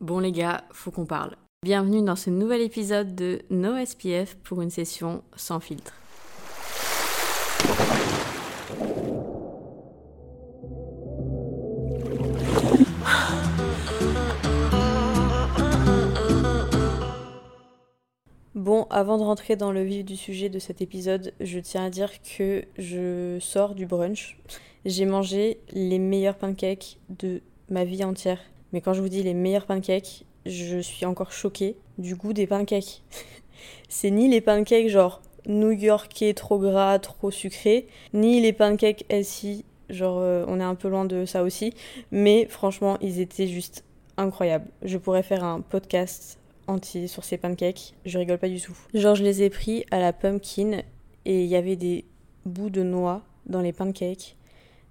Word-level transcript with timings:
Bon 0.00 0.20
les 0.20 0.30
gars, 0.30 0.62
faut 0.70 0.92
qu'on 0.92 1.06
parle. 1.06 1.34
Bienvenue 1.64 2.04
dans 2.04 2.14
ce 2.14 2.30
nouvel 2.30 2.60
épisode 2.60 3.16
de 3.16 3.40
No 3.50 3.84
SPF 3.84 4.36
pour 4.44 4.62
une 4.62 4.70
session 4.70 5.24
sans 5.34 5.58
filtre. 5.58 5.92
Bon, 18.54 18.86
avant 18.90 19.18
de 19.18 19.24
rentrer 19.24 19.56
dans 19.56 19.72
le 19.72 19.82
vif 19.82 20.04
du 20.04 20.16
sujet 20.16 20.48
de 20.48 20.60
cet 20.60 20.80
épisode, 20.80 21.34
je 21.40 21.58
tiens 21.58 21.86
à 21.86 21.90
dire 21.90 22.12
que 22.22 22.64
je 22.78 23.38
sors 23.40 23.74
du 23.74 23.86
brunch. 23.86 24.38
J'ai 24.84 25.06
mangé 25.06 25.58
les 25.72 25.98
meilleurs 25.98 26.36
pancakes 26.36 26.98
de 27.08 27.42
ma 27.68 27.84
vie 27.84 28.04
entière. 28.04 28.38
Mais 28.72 28.80
quand 28.80 28.92
je 28.92 29.00
vous 29.00 29.08
dis 29.08 29.22
les 29.22 29.34
meilleurs 29.34 29.66
pancakes, 29.66 30.24
je 30.46 30.78
suis 30.78 31.06
encore 31.06 31.32
choquée 31.32 31.76
du 31.98 32.14
goût 32.14 32.32
des 32.32 32.46
pancakes. 32.46 33.02
c'est 33.88 34.10
ni 34.10 34.28
les 34.28 34.40
pancakes 34.40 34.88
genre 34.88 35.20
new-yorkais 35.46 36.34
trop 36.34 36.58
gras, 36.58 36.98
trop 36.98 37.30
sucrés, 37.30 37.86
ni 38.12 38.40
les 38.40 38.52
pancakes 38.52 39.04
SI, 39.22 39.64
genre 39.88 40.18
euh, 40.18 40.44
on 40.46 40.60
est 40.60 40.64
un 40.64 40.74
peu 40.74 40.88
loin 40.88 41.04
de 41.04 41.24
ça 41.24 41.42
aussi, 41.42 41.72
mais 42.10 42.46
franchement, 42.48 42.98
ils 43.00 43.20
étaient 43.20 43.46
juste 43.46 43.84
incroyables. 44.16 44.68
Je 44.82 44.98
pourrais 44.98 45.22
faire 45.22 45.44
un 45.44 45.60
podcast 45.60 46.38
entier 46.66 47.06
sur 47.06 47.24
ces 47.24 47.38
pancakes, 47.38 47.94
je 48.04 48.18
rigole 48.18 48.38
pas 48.38 48.48
du 48.48 48.60
tout. 48.60 48.76
Genre 48.92 49.14
je 49.14 49.24
les 49.24 49.42
ai 49.42 49.50
pris 49.50 49.84
à 49.90 49.98
la 49.98 50.12
pumpkin 50.12 50.82
et 51.24 51.44
il 51.44 51.48
y 51.48 51.56
avait 51.56 51.76
des 51.76 52.04
bouts 52.44 52.70
de 52.70 52.82
noix 52.82 53.22
dans 53.46 53.62
les 53.62 53.72
pancakes, 53.72 54.36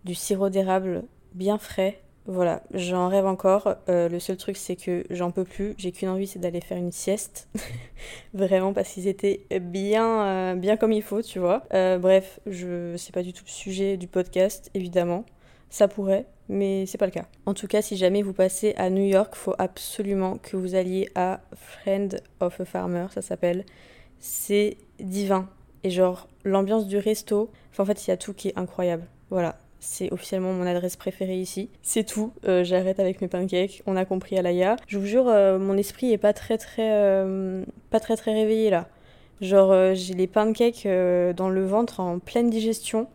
du 0.04 0.16
sirop 0.16 0.49
d'érable 0.49 1.04
bien 1.34 1.59
frais, 1.59 2.02
voilà, 2.27 2.62
j'en 2.73 3.08
rêve 3.08 3.26
encore. 3.26 3.76
Euh, 3.88 4.09
le 4.09 4.20
seul 4.20 4.35
truc, 4.35 4.58
c'est 4.58 4.76
que 4.76 5.05
j'en 5.09 5.31
peux 5.31 5.45
plus. 5.45 5.76
J'ai 5.77 5.94
qu'une 5.94 6.09
envie, 6.09 6.27
c'est 6.27 6.40
d'aller 6.40 6.59
faire 6.59 6.77
une 6.77 6.91
sieste. 6.91 7.48
Vraiment, 8.34 8.74
parce 8.74 8.90
qu'ils 8.90 9.07
étaient 9.07 9.46
bien, 9.62 10.26
euh, 10.26 10.55
bien 10.55 10.76
comme 10.76 10.91
il 10.91 11.01
faut, 11.01 11.21
tu 11.21 11.40
vois. 11.40 11.63
Euh, 11.74 11.98
bref, 11.98 12.41
je 12.46 12.98
sais 12.98 13.13
pas 13.13 13.24
du 13.24 13.32
tout 13.32 13.46
le 13.46 13.51
sujet 13.51 13.96
du 13.96 14.07
podcast, 14.07 14.70
évidemment. 14.74 15.26
Ça 15.70 15.88
pourrait, 15.88 16.26
mais 16.49 16.85
c'est 16.85 16.98
pas 16.98 17.05
le 17.05 17.13
cas. 17.13 17.27
En 17.46 17.54
tout 17.54 17.68
cas, 17.68 17.82
si 17.82 17.96
jamais 17.96 18.24
vous 18.24 18.34
passez 18.34 18.73
à 18.76 18.90
New 18.90 19.05
York, 19.05 19.34
faut 19.35 19.55
absolument 19.57 20.38
que 20.38 20.57
vous 20.57 20.76
alliez 20.76 21.10
à 21.16 21.40
Friend 21.54 22.21
of 22.41 22.60
a 22.60 22.66
Farmer, 22.66 23.07
ça 23.10 23.21
s'appelle. 23.21 23.63
C'est 24.20 24.76
divin. 24.99 25.48
Et 25.85 25.90
genre, 25.90 26.27
l'ambiance 26.44 26.88
du 26.88 26.98
resto, 26.98 27.51
enfin, 27.71 27.84
en 27.84 27.85
fait, 27.85 28.05
il 28.05 28.10
y 28.10 28.13
a 28.13 28.18
tout 28.18 28.34
qui 28.34 28.49
est 28.49 28.57
incroyable. 28.57 29.05
Voilà, 29.29 29.57
c'est 29.79 30.11
officiellement 30.11 30.53
mon 30.53 30.65
adresse 30.65 30.95
préférée 30.95 31.39
ici. 31.39 31.70
C'est 31.81 32.03
tout. 32.03 32.33
Euh, 32.45 32.63
j'arrête 32.63 32.99
avec 32.99 33.21
mes 33.21 33.27
pancakes. 33.27 33.83
On 33.85 33.95
a 33.95 34.05
compris 34.05 34.37
Alaya. 34.37 34.75
Je 34.87 34.97
vous 34.97 35.05
jure, 35.05 35.27
euh, 35.27 35.59
mon 35.59 35.77
esprit 35.77 36.11
est 36.11 36.17
pas 36.17 36.33
très 36.33 36.57
très 36.57 36.89
euh, 36.91 37.63
pas 37.89 37.99
très 37.99 38.15
très 38.17 38.33
réveillé 38.33 38.70
là. 38.70 38.87
Genre 39.39 39.93
j'ai 39.93 40.15
les 40.15 40.25
pancakes 40.25 40.87
dans 40.87 41.49
le 41.49 41.63
ventre 41.63 41.99
en 41.99 42.17
pleine 42.17 42.49
digestion. 42.49 43.07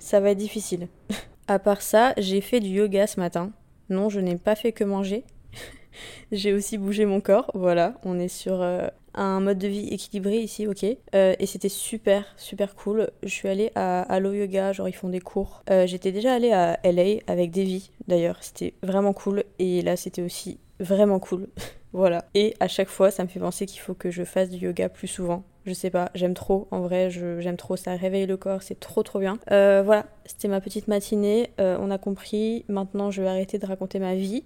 Ça 0.00 0.18
va 0.18 0.30
être 0.30 0.38
difficile. 0.38 0.88
à 1.46 1.58
part 1.58 1.82
ça, 1.82 2.12
j'ai 2.16 2.40
fait 2.40 2.60
du 2.60 2.70
yoga 2.70 3.06
ce 3.06 3.20
matin. 3.20 3.52
Non, 3.88 4.08
je 4.08 4.20
n'ai 4.20 4.36
pas 4.36 4.56
fait 4.56 4.72
que 4.72 4.82
manger. 4.82 5.22
j'ai 6.32 6.52
aussi 6.52 6.76
bougé 6.76 7.04
mon 7.04 7.20
corps. 7.20 7.52
Voilà, 7.54 7.94
on 8.04 8.18
est 8.18 8.28
sur 8.28 8.64
un 9.14 9.40
mode 9.40 9.58
de 9.58 9.68
vie 9.68 9.88
équilibré 9.88 10.38
ici, 10.38 10.66
ok. 10.66 10.84
Euh, 11.14 11.34
et 11.38 11.46
c'était 11.46 11.68
super, 11.68 12.24
super 12.36 12.74
cool. 12.74 13.10
Je 13.22 13.28
suis 13.28 13.48
allée 13.48 13.70
à 13.74 14.02
Allo 14.02 14.32
Yoga, 14.32 14.72
genre 14.72 14.88
ils 14.88 14.94
font 14.94 15.08
des 15.08 15.20
cours. 15.20 15.62
Euh, 15.70 15.86
j'étais 15.86 16.12
déjà 16.12 16.34
allée 16.34 16.52
à 16.52 16.78
LA 16.84 17.20
avec 17.26 17.50
Devi 17.50 17.90
d'ailleurs, 18.08 18.38
c'était 18.40 18.74
vraiment 18.82 19.12
cool. 19.12 19.44
Et 19.58 19.82
là 19.82 19.96
c'était 19.96 20.22
aussi 20.22 20.58
vraiment 20.78 21.18
cool. 21.18 21.48
voilà. 21.92 22.24
Et 22.34 22.54
à 22.60 22.68
chaque 22.68 22.88
fois, 22.88 23.10
ça 23.10 23.22
me 23.22 23.28
fait 23.28 23.40
penser 23.40 23.66
qu'il 23.66 23.80
faut 23.80 23.94
que 23.94 24.10
je 24.10 24.24
fasse 24.24 24.50
du 24.50 24.58
yoga 24.58 24.88
plus 24.88 25.08
souvent. 25.08 25.42
Je 25.66 25.74
sais 25.74 25.90
pas, 25.90 26.10
j'aime 26.14 26.32
trop, 26.32 26.68
en 26.70 26.80
vrai, 26.80 27.10
j'aime 27.10 27.58
trop, 27.58 27.76
ça 27.76 27.94
réveille 27.94 28.26
le 28.26 28.38
corps, 28.38 28.62
c'est 28.62 28.80
trop 28.80 29.02
trop 29.02 29.18
bien. 29.18 29.38
Euh, 29.50 29.82
voilà, 29.84 30.06
c'était 30.24 30.48
ma 30.48 30.60
petite 30.62 30.88
matinée, 30.88 31.50
on 31.58 31.90
a 31.90 31.98
compris, 31.98 32.64
maintenant 32.68 33.10
je 33.10 33.20
vais 33.20 33.28
arrêter 33.28 33.58
de 33.58 33.66
raconter 33.66 33.98
ma 33.98 34.14
vie. 34.14 34.42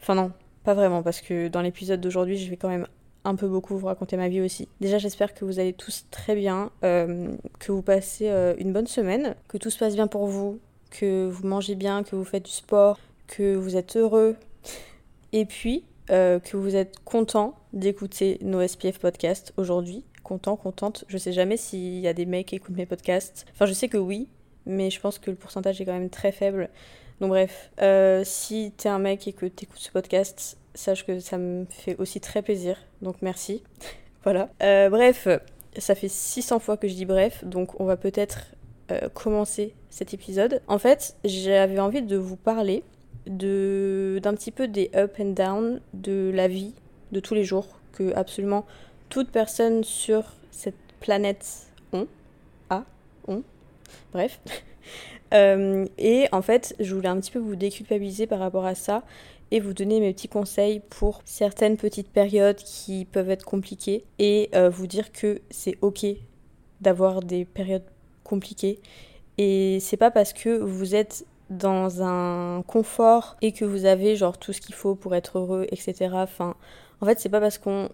Enfin 0.00 0.16
non, 0.16 0.32
pas 0.64 0.74
vraiment, 0.74 1.02
parce 1.04 1.20
que 1.20 1.46
dans 1.46 1.62
l'épisode 1.62 2.00
d'aujourd'hui, 2.00 2.36
je 2.36 2.50
vais 2.50 2.56
quand 2.56 2.68
même 2.68 2.88
un 3.24 3.34
peu 3.34 3.48
beaucoup 3.48 3.76
vous 3.76 3.86
raconter 3.86 4.16
ma 4.16 4.28
vie 4.28 4.40
aussi. 4.40 4.68
Déjà, 4.80 4.98
j'espère 4.98 5.34
que 5.34 5.44
vous 5.44 5.58
allez 5.58 5.72
tous 5.72 6.06
très 6.10 6.34
bien, 6.34 6.70
euh, 6.84 7.34
que 7.58 7.72
vous 7.72 7.82
passez 7.82 8.28
euh, 8.28 8.54
une 8.58 8.72
bonne 8.72 8.86
semaine, 8.86 9.34
que 9.48 9.58
tout 9.58 9.70
se 9.70 9.78
passe 9.78 9.94
bien 9.94 10.06
pour 10.06 10.26
vous, 10.26 10.58
que 10.90 11.28
vous 11.28 11.46
mangez 11.46 11.74
bien, 11.74 12.02
que 12.02 12.16
vous 12.16 12.24
faites 12.24 12.44
du 12.44 12.50
sport, 12.50 12.98
que 13.26 13.54
vous 13.54 13.76
êtes 13.76 13.96
heureux, 13.96 14.36
et 15.32 15.44
puis 15.44 15.84
euh, 16.10 16.38
que 16.38 16.56
vous 16.56 16.76
êtes 16.76 17.00
content 17.04 17.54
d'écouter 17.72 18.38
nos 18.42 18.66
SPF 18.66 18.98
podcasts 18.98 19.52
aujourd'hui. 19.56 20.04
Content, 20.22 20.56
contente. 20.56 21.04
Je 21.08 21.18
sais 21.18 21.32
jamais 21.32 21.56
s'il 21.56 22.00
y 22.00 22.08
a 22.08 22.12
des 22.12 22.26
mecs 22.26 22.46
qui 22.46 22.56
écoutent 22.56 22.76
mes 22.76 22.86
podcasts. 22.86 23.46
Enfin, 23.52 23.66
je 23.66 23.72
sais 23.72 23.88
que 23.88 23.96
oui, 23.96 24.28
mais 24.66 24.90
je 24.90 25.00
pense 25.00 25.18
que 25.18 25.30
le 25.30 25.36
pourcentage 25.36 25.80
est 25.80 25.84
quand 25.84 25.92
même 25.92 26.10
très 26.10 26.32
faible. 26.32 26.68
Donc 27.20 27.30
bref, 27.30 27.70
si 28.24 28.72
t'es 28.76 28.88
un 28.88 28.98
mec 28.98 29.26
et 29.26 29.32
que 29.32 29.46
t'écoutes 29.46 29.80
ce 29.80 29.90
podcast, 29.90 30.56
sache 30.78 31.04
que 31.04 31.20
ça 31.20 31.38
me 31.38 31.66
fait 31.70 31.96
aussi 31.98 32.20
très 32.20 32.42
plaisir, 32.42 32.76
donc 33.02 33.16
merci. 33.22 33.62
voilà. 34.24 34.48
Euh, 34.62 34.88
bref, 34.88 35.28
ça 35.76 35.94
fait 35.94 36.08
600 36.08 36.58
fois 36.58 36.76
que 36.76 36.88
je 36.88 36.94
dis 36.94 37.04
bref, 37.04 37.44
donc 37.44 37.80
on 37.80 37.84
va 37.84 37.96
peut-être 37.96 38.54
euh, 38.90 39.08
commencer 39.08 39.74
cet 39.90 40.14
épisode. 40.14 40.62
En 40.68 40.78
fait, 40.78 41.16
j'avais 41.24 41.80
envie 41.80 42.02
de 42.02 42.16
vous 42.16 42.36
parler 42.36 42.84
d'un 43.26 44.34
petit 44.34 44.52
peu 44.52 44.68
des 44.68 44.90
up 44.94 45.16
and 45.18 45.32
down 45.32 45.80
de 45.92 46.30
la 46.34 46.48
vie 46.48 46.74
de 47.12 47.20
tous 47.20 47.34
les 47.34 47.44
jours 47.44 47.66
que 47.92 48.14
absolument 48.14 48.64
toute 49.08 49.30
personne 49.30 49.84
sur 49.84 50.24
cette 50.50 50.76
planète 51.00 51.66
a, 52.70 52.84
ont, 53.26 53.42
bref. 54.12 54.40
Euh, 55.34 55.84
et 55.98 56.26
en 56.32 56.40
fait, 56.40 56.74
je 56.80 56.94
voulais 56.94 57.10
un 57.10 57.20
petit 57.20 57.30
peu 57.30 57.38
vous 57.38 57.54
déculpabiliser 57.54 58.26
par 58.26 58.38
rapport 58.38 58.64
à 58.64 58.74
ça 58.74 59.02
et 59.50 59.60
vous 59.60 59.72
donner 59.72 60.00
mes 60.00 60.12
petits 60.12 60.28
conseils 60.28 60.80
pour 60.90 61.22
certaines 61.24 61.76
petites 61.76 62.10
périodes 62.10 62.56
qui 62.56 63.04
peuvent 63.04 63.30
être 63.30 63.44
compliquées 63.44 64.04
et 64.18 64.50
euh, 64.54 64.68
vous 64.68 64.86
dire 64.86 65.12
que 65.12 65.40
c'est 65.50 65.76
ok 65.80 66.06
d'avoir 66.80 67.22
des 67.22 67.44
périodes 67.44 67.84
compliquées. 68.24 68.80
Et 69.38 69.78
c'est 69.80 69.96
pas 69.96 70.10
parce 70.10 70.32
que 70.32 70.58
vous 70.58 70.94
êtes 70.94 71.26
dans 71.50 72.02
un 72.02 72.62
confort 72.62 73.36
et 73.40 73.52
que 73.52 73.64
vous 73.64 73.84
avez 73.84 74.16
genre 74.16 74.38
tout 74.38 74.52
ce 74.52 74.60
qu'il 74.60 74.74
faut 74.74 74.94
pour 74.94 75.14
être 75.14 75.38
heureux 75.38 75.66
etc 75.70 76.10
enfin 76.12 76.56
en 77.00 77.06
fait 77.06 77.18
c'est 77.18 77.30
pas 77.30 77.40
parce 77.40 77.56
qu'on 77.56 77.88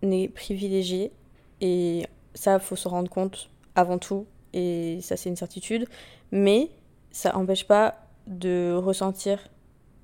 est 0.00 0.28
privilégié 0.28 1.12
et 1.60 2.06
ça 2.34 2.58
faut 2.58 2.76
se 2.76 2.88
rendre 2.88 3.10
compte 3.10 3.50
avant 3.74 3.98
tout 3.98 4.26
et 4.54 4.98
ça 5.02 5.16
c'est 5.16 5.28
une 5.28 5.36
certitude. 5.36 5.86
Mais 6.30 6.70
ça 7.10 7.32
n'empêche 7.32 7.66
pas 7.66 7.96
de 8.26 8.74
ressentir 8.74 9.38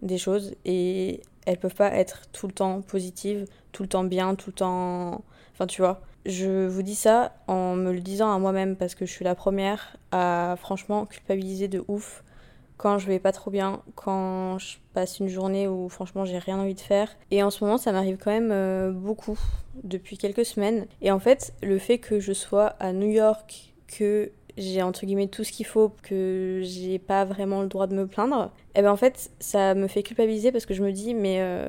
des 0.02 0.18
choses 0.18 0.54
et 0.64 1.22
elles 1.46 1.58
peuvent 1.58 1.74
pas 1.74 1.92
être 1.94 2.22
tout 2.32 2.46
le 2.46 2.52
temps 2.52 2.80
positives, 2.82 3.46
tout 3.72 3.82
le 3.82 3.88
temps 3.88 4.04
bien, 4.04 4.34
tout 4.34 4.50
le 4.50 4.54
temps. 4.54 5.24
Enfin, 5.52 5.66
tu 5.66 5.82
vois. 5.82 6.00
Je 6.26 6.66
vous 6.66 6.82
dis 6.82 6.94
ça 6.94 7.32
en 7.46 7.74
me 7.74 7.92
le 7.92 8.00
disant 8.00 8.30
à 8.30 8.38
moi-même 8.38 8.76
parce 8.76 8.94
que 8.94 9.06
je 9.06 9.10
suis 9.10 9.24
la 9.24 9.34
première 9.34 9.96
à 10.12 10.54
franchement 10.58 11.06
culpabiliser 11.06 11.66
de 11.66 11.82
ouf 11.88 12.22
quand 12.80 12.98
je 12.98 13.06
vais 13.06 13.18
pas 13.18 13.32
trop 13.32 13.50
bien, 13.50 13.82
quand 13.94 14.58
je 14.58 14.78
passe 14.94 15.18
une 15.18 15.28
journée 15.28 15.68
où 15.68 15.90
franchement 15.90 16.24
j'ai 16.24 16.38
rien 16.38 16.58
envie 16.58 16.74
de 16.74 16.80
faire. 16.80 17.14
Et 17.30 17.42
en 17.42 17.50
ce 17.50 17.62
moment, 17.62 17.76
ça 17.76 17.92
m'arrive 17.92 18.16
quand 18.16 18.30
même 18.30 18.52
euh, 18.52 18.90
beaucoup 18.90 19.38
depuis 19.82 20.16
quelques 20.16 20.46
semaines. 20.46 20.86
Et 21.02 21.10
en 21.10 21.18
fait, 21.18 21.52
le 21.62 21.78
fait 21.78 21.98
que 21.98 22.20
je 22.20 22.32
sois 22.32 22.68
à 22.80 22.94
New 22.94 23.10
York, 23.10 23.74
que 23.86 24.32
j'ai 24.56 24.82
entre 24.82 25.06
guillemets 25.06 25.28
tout 25.28 25.44
ce 25.44 25.52
qu'il 25.52 25.66
faut, 25.66 25.92
que 26.02 26.60
j'ai 26.62 26.98
pas 26.98 27.24
vraiment 27.24 27.62
le 27.62 27.68
droit 27.68 27.86
de 27.86 27.94
me 27.94 28.06
plaindre, 28.06 28.52
et 28.74 28.80
eh 28.80 28.82
ben 28.82 28.90
en 28.90 28.96
fait 28.96 29.30
ça 29.40 29.74
me 29.74 29.86
fait 29.86 30.02
culpabiliser 30.02 30.52
parce 30.52 30.66
que 30.66 30.74
je 30.74 30.82
me 30.82 30.92
dis 30.92 31.14
mais 31.14 31.38
euh, 31.40 31.68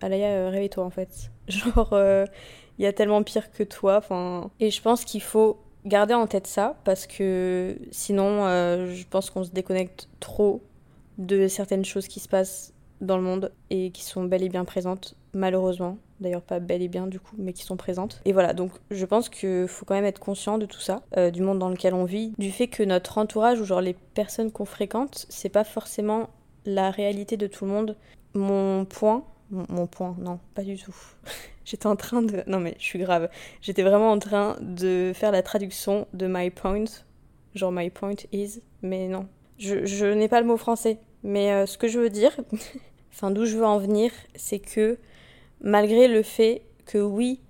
Alaya 0.00 0.28
euh, 0.28 0.50
réveille-toi 0.50 0.84
en 0.84 0.90
fait. 0.90 1.30
Genre 1.48 1.88
il 1.92 1.96
euh, 1.96 2.26
y 2.78 2.86
a 2.86 2.92
tellement 2.92 3.22
pire 3.22 3.50
que 3.52 3.62
toi, 3.62 4.00
et 4.60 4.70
je 4.70 4.82
pense 4.82 5.04
qu'il 5.04 5.22
faut 5.22 5.58
garder 5.84 6.14
en 6.14 6.26
tête 6.26 6.46
ça 6.46 6.76
parce 6.84 7.06
que 7.06 7.76
sinon 7.90 8.46
euh, 8.46 8.92
je 8.92 9.04
pense 9.08 9.30
qu'on 9.30 9.44
se 9.44 9.50
déconnecte 9.50 10.08
trop 10.20 10.62
de 11.18 11.48
certaines 11.48 11.84
choses 11.84 12.08
qui 12.08 12.20
se 12.20 12.28
passent 12.28 12.72
dans 13.02 13.16
le 13.16 13.22
monde 13.22 13.52
et 13.68 13.90
qui 13.90 14.04
sont 14.04 14.24
bel 14.24 14.42
et 14.42 14.48
bien 14.48 14.64
présentes 14.64 15.16
malheureusement 15.34 15.98
d'ailleurs 16.22 16.42
pas 16.42 16.60
bel 16.60 16.80
et 16.80 16.88
bien 16.88 17.06
du 17.06 17.20
coup, 17.20 17.34
mais 17.36 17.52
qui 17.52 17.64
sont 17.64 17.76
présentes. 17.76 18.22
Et 18.24 18.32
voilà, 18.32 18.54
donc 18.54 18.70
je 18.90 19.04
pense 19.04 19.28
qu'il 19.28 19.66
faut 19.68 19.84
quand 19.84 19.94
même 19.94 20.04
être 20.06 20.20
conscient 20.20 20.56
de 20.56 20.64
tout 20.64 20.80
ça, 20.80 21.02
euh, 21.16 21.30
du 21.30 21.42
monde 21.42 21.58
dans 21.58 21.68
lequel 21.68 21.92
on 21.92 22.04
vit, 22.04 22.32
du 22.38 22.50
fait 22.50 22.68
que 22.68 22.82
notre 22.82 23.18
entourage 23.18 23.60
ou 23.60 23.64
genre 23.64 23.80
les 23.80 23.94
personnes 24.14 24.50
qu'on 24.50 24.64
fréquente, 24.64 25.26
c'est 25.28 25.50
pas 25.50 25.64
forcément 25.64 26.30
la 26.64 26.90
réalité 26.90 27.36
de 27.36 27.46
tout 27.46 27.66
le 27.66 27.72
monde. 27.72 27.96
Mon 28.34 28.86
point, 28.86 29.24
mon, 29.50 29.86
point, 29.86 30.16
non, 30.18 30.38
pas 30.54 30.62
du 30.62 30.78
tout. 30.78 30.94
J'étais 31.64 31.86
en 31.86 31.96
train 31.96 32.22
de... 32.22 32.42
Non 32.46 32.60
mais 32.60 32.74
je 32.78 32.84
suis 32.84 32.98
grave. 32.98 33.28
J'étais 33.60 33.82
vraiment 33.82 34.10
en 34.10 34.18
train 34.18 34.56
de 34.60 35.12
faire 35.14 35.32
la 35.32 35.42
traduction 35.42 36.06
de 36.14 36.26
my 36.26 36.50
point, 36.50 36.84
genre 37.54 37.72
my 37.72 37.90
point 37.90 38.16
is, 38.32 38.62
mais 38.80 39.08
non. 39.08 39.26
Je, 39.58 40.12
n'ai 40.12 40.28
pas 40.28 40.40
le 40.40 40.46
mot 40.46 40.56
français, 40.56 40.98
mais 41.22 41.52
euh, 41.52 41.66
ce 41.66 41.78
que 41.78 41.86
je 41.86 42.00
veux 42.00 42.10
dire, 42.10 42.32
enfin 43.12 43.30
d'où 43.30 43.44
je 43.44 43.56
veux 43.56 43.66
en 43.66 43.78
venir, 43.78 44.10
c'est 44.34 44.58
que 44.58 44.98
malgré 45.60 46.08
le 46.08 46.22
fait 46.22 46.62
que 46.86 46.98
oui, 46.98 47.40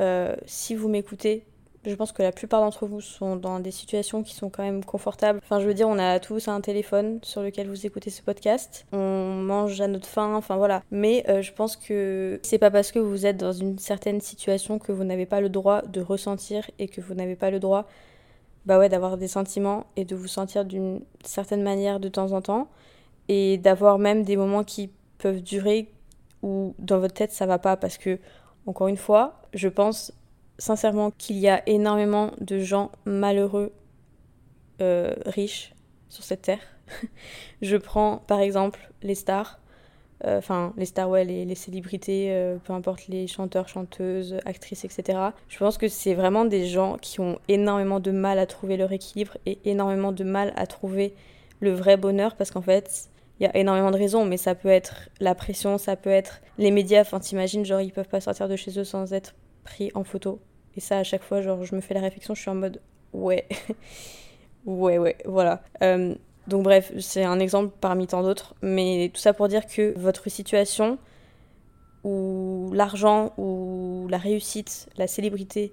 euh, 0.00 0.34
si 0.46 0.74
vous 0.74 0.88
m'écoutez, 0.88 1.44
je 1.84 1.94
pense 1.94 2.12
que 2.12 2.22
la 2.22 2.32
plupart 2.32 2.60
d'entre 2.60 2.86
vous 2.86 3.00
sont 3.00 3.36
dans 3.36 3.60
des 3.60 3.70
situations 3.70 4.22
qui 4.22 4.34
sont 4.34 4.50
quand 4.50 4.62
même 4.62 4.84
confortables. 4.84 5.40
Enfin, 5.42 5.60
je 5.60 5.66
veux 5.66 5.74
dire, 5.74 5.88
on 5.88 5.98
a 5.98 6.18
tous 6.20 6.48
un 6.48 6.60
téléphone 6.60 7.18
sur 7.22 7.42
lequel 7.42 7.68
vous 7.68 7.86
écoutez 7.86 8.10
ce 8.10 8.22
podcast. 8.22 8.84
On 8.92 9.34
mange 9.34 9.80
à 9.80 9.88
notre 9.88 10.06
faim, 10.06 10.34
enfin 10.34 10.56
voilà. 10.56 10.82
Mais 10.90 11.24
euh, 11.28 11.40
je 11.40 11.52
pense 11.52 11.76
que 11.76 12.40
c'est 12.42 12.58
pas 12.58 12.70
parce 12.70 12.92
que 12.92 12.98
vous 12.98 13.26
êtes 13.26 13.36
dans 13.36 13.52
une 13.52 13.78
certaine 13.78 14.20
situation 14.20 14.78
que 14.78 14.92
vous 14.92 15.04
n'avez 15.04 15.26
pas 15.26 15.40
le 15.40 15.48
droit 15.48 15.82
de 15.82 16.00
ressentir 16.00 16.68
et 16.78 16.88
que 16.88 17.00
vous 17.00 17.14
n'avez 17.14 17.36
pas 17.36 17.50
le 17.50 17.60
droit 17.60 17.86
bah 18.66 18.78
ouais, 18.78 18.88
d'avoir 18.88 19.16
des 19.16 19.28
sentiments 19.28 19.86
et 19.96 20.04
de 20.04 20.14
vous 20.14 20.28
sentir 20.28 20.64
d'une 20.64 21.00
certaine 21.24 21.62
manière 21.62 22.00
de 22.00 22.08
temps 22.08 22.32
en 22.32 22.42
temps 22.42 22.68
et 23.28 23.56
d'avoir 23.56 23.98
même 23.98 24.24
des 24.24 24.36
moments 24.36 24.64
qui 24.64 24.90
peuvent 25.18 25.42
durer 25.42 25.90
où 26.42 26.74
dans 26.78 26.98
votre 26.98 27.14
tête 27.14 27.32
ça 27.32 27.46
va 27.46 27.58
pas 27.58 27.76
parce 27.76 27.98
que 27.98 28.18
encore 28.66 28.88
une 28.88 28.96
fois, 28.96 29.40
je 29.54 29.68
pense 29.68 30.12
sincèrement 30.58 31.10
qu'il 31.10 31.38
y 31.38 31.48
a 31.48 31.62
énormément 31.66 32.32
de 32.40 32.58
gens 32.58 32.90
malheureux 33.06 33.72
euh, 34.82 35.14
riches 35.24 35.72
sur 36.08 36.22
cette 36.22 36.42
terre. 36.42 36.60
je 37.62 37.76
prends 37.76 38.18
par 38.26 38.40
exemple 38.40 38.90
les 39.02 39.14
stars, 39.14 39.58
euh, 40.24 40.38
enfin 40.38 40.74
les 40.76 40.84
stars, 40.84 41.08
ouais, 41.08 41.24
les, 41.24 41.54
célébrités, 41.54 42.28
euh, 42.32 42.58
peu 42.62 42.72
importe 42.72 43.08
les 43.08 43.26
chanteurs, 43.26 43.68
chanteuses, 43.68 44.36
actrices, 44.44 44.84
etc. 44.84 45.18
Je 45.48 45.58
pense 45.58 45.78
que 45.78 45.88
c'est 45.88 46.14
vraiment 46.14 46.44
des 46.44 46.66
gens 46.66 46.98
qui 47.00 47.20
ont 47.20 47.38
énormément 47.48 48.00
de 48.00 48.10
mal 48.10 48.38
à 48.38 48.46
trouver 48.46 48.76
leur 48.76 48.92
équilibre 48.92 49.38
et 49.46 49.58
énormément 49.64 50.12
de 50.12 50.24
mal 50.24 50.52
à 50.56 50.66
trouver 50.66 51.14
le 51.60 51.72
vrai 51.72 51.96
bonheur 51.96 52.36
parce 52.36 52.50
qu'en 52.50 52.62
fait, 52.62 53.08
il 53.40 53.44
y 53.44 53.46
a 53.46 53.56
énormément 53.56 53.90
de 53.90 53.96
raisons, 53.96 54.24
mais 54.24 54.36
ça 54.36 54.54
peut 54.54 54.68
être 54.68 55.08
la 55.20 55.34
pression, 55.34 55.78
ça 55.78 55.96
peut 55.96 56.10
être 56.10 56.40
les 56.58 56.70
médias. 56.70 57.02
Enfin, 57.02 57.20
t'imagines, 57.20 57.64
genre, 57.64 57.80
ils 57.80 57.92
peuvent 57.92 58.08
pas 58.08 58.20
sortir 58.20 58.48
de 58.48 58.56
chez 58.56 58.78
eux 58.78 58.84
sans 58.84 59.12
être 59.12 59.34
pris 59.64 59.90
en 59.94 60.04
photo. 60.04 60.40
Et 60.76 60.80
ça, 60.80 60.98
à 60.98 61.04
chaque 61.04 61.22
fois, 61.22 61.40
genre, 61.40 61.64
je 61.64 61.74
me 61.74 61.80
fais 61.80 61.94
la 61.94 62.00
réflexion, 62.00 62.34
je 62.34 62.40
suis 62.40 62.50
en 62.50 62.56
mode, 62.56 62.80
ouais, 63.12 63.46
ouais, 64.66 64.98
ouais, 64.98 65.16
voilà. 65.24 65.62
Euh, 65.82 66.14
donc 66.48 66.64
bref, 66.64 66.92
c'est 66.98 67.24
un 67.24 67.38
exemple 67.38 67.74
parmi 67.80 68.06
tant 68.06 68.22
d'autres, 68.22 68.54
mais 68.62 69.10
tout 69.12 69.20
ça 69.20 69.32
pour 69.32 69.48
dire 69.48 69.66
que 69.66 69.92
votre 69.98 70.28
situation, 70.30 70.98
ou 72.04 72.70
l'argent, 72.72 73.32
ou 73.36 74.06
la 74.08 74.18
réussite, 74.18 74.88
la 74.96 75.06
célébrité, 75.06 75.72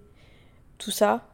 tout 0.78 0.92
ça, 0.92 1.26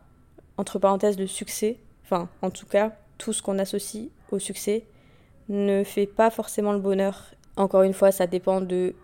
entre 0.57 0.79
parenthèses 0.79 1.17
le 1.17 1.27
succès, 1.27 1.77
enfin 2.03 2.29
en 2.41 2.51
tout 2.51 2.67
cas 2.67 2.91
tout 3.17 3.33
ce 3.33 3.41
qu'on 3.41 3.57
associe 3.57 4.09
au 4.31 4.39
succès, 4.39 4.85
ne 5.51 5.83
fait 5.83 6.07
pas 6.07 6.29
forcément 6.29 6.73
le 6.73 6.79
bonheur. 6.79 7.31
Encore 7.57 7.83
une 7.83 7.93
fois, 7.93 8.11
ça 8.11 8.27
dépend 8.27 8.61
de 8.61 8.95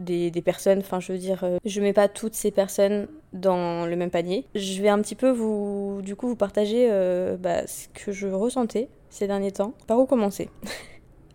des, 0.00 0.42
personnes. 0.42 0.80
Enfin, 0.80 1.00
je 1.00 1.12
veux 1.12 1.18
dire, 1.18 1.44
euh, 1.44 1.58
je 1.64 1.80
mets 1.80 1.92
pas 1.92 2.08
toutes 2.08 2.34
ces 2.34 2.50
personnes 2.50 3.06
dans 3.32 3.86
le 3.86 3.96
même 3.96 4.10
panier. 4.10 4.46
Je 4.54 4.82
vais 4.82 4.88
un 4.88 5.00
petit 5.00 5.14
peu 5.14 5.30
vous, 5.30 6.00
du 6.02 6.16
coup, 6.16 6.28
vous 6.28 6.36
partager 6.36 6.88
euh, 6.90 7.36
bah, 7.36 7.66
ce 7.66 7.88
que 7.88 8.12
je 8.12 8.26
ressentais 8.26 8.88
ces 9.10 9.26
derniers 9.26 9.52
temps. 9.52 9.74
Par 9.86 9.98
où 9.98 10.06
commencer? 10.06 10.50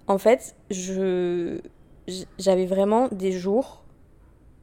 En 0.09 0.17
fait, 0.17 0.55
je 0.71 1.59
j'avais 2.37 2.65
vraiment 2.65 3.09
des 3.11 3.33
jours 3.33 3.83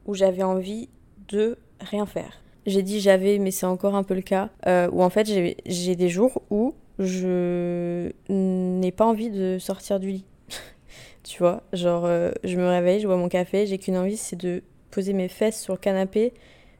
où 0.07 0.15
j'avais 0.15 0.41
envie 0.41 0.89
de 1.27 1.59
rien 1.79 2.07
faire. 2.07 2.41
J'ai 2.65 2.81
dit 2.81 2.99
j'avais, 2.99 3.37
mais 3.37 3.51
c'est 3.51 3.67
encore 3.67 3.93
un 3.93 4.01
peu 4.01 4.15
le 4.15 4.23
cas. 4.23 4.49
Euh, 4.65 4.89
où 4.91 5.03
en 5.03 5.11
fait, 5.11 5.27
j'ai 5.67 5.95
des 5.95 6.09
jours 6.09 6.41
où 6.49 6.73
je 6.99 8.11
n'ai 8.29 8.91
pas 8.91 9.05
envie 9.05 9.29
de 9.29 9.57
sortir 9.59 9.99
du 9.99 10.09
lit. 10.09 10.25
tu 11.23 11.39
vois, 11.39 11.63
genre, 11.73 12.05
euh, 12.05 12.31
je 12.43 12.57
me 12.57 12.67
réveille, 12.67 12.99
je 12.99 13.07
bois 13.07 13.17
mon 13.17 13.29
café, 13.29 13.65
j'ai 13.65 13.77
qu'une 13.77 13.97
envie, 13.97 14.17
c'est 14.17 14.35
de 14.35 14.63
poser 14.91 15.13
mes 15.13 15.27
fesses 15.27 15.61
sur 15.61 15.73
le 15.73 15.79
canapé 15.79 16.33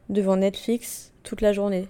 devant 0.10 0.38
Netflix 0.38 1.14
toute 1.24 1.42
la 1.42 1.54
journée. 1.54 1.88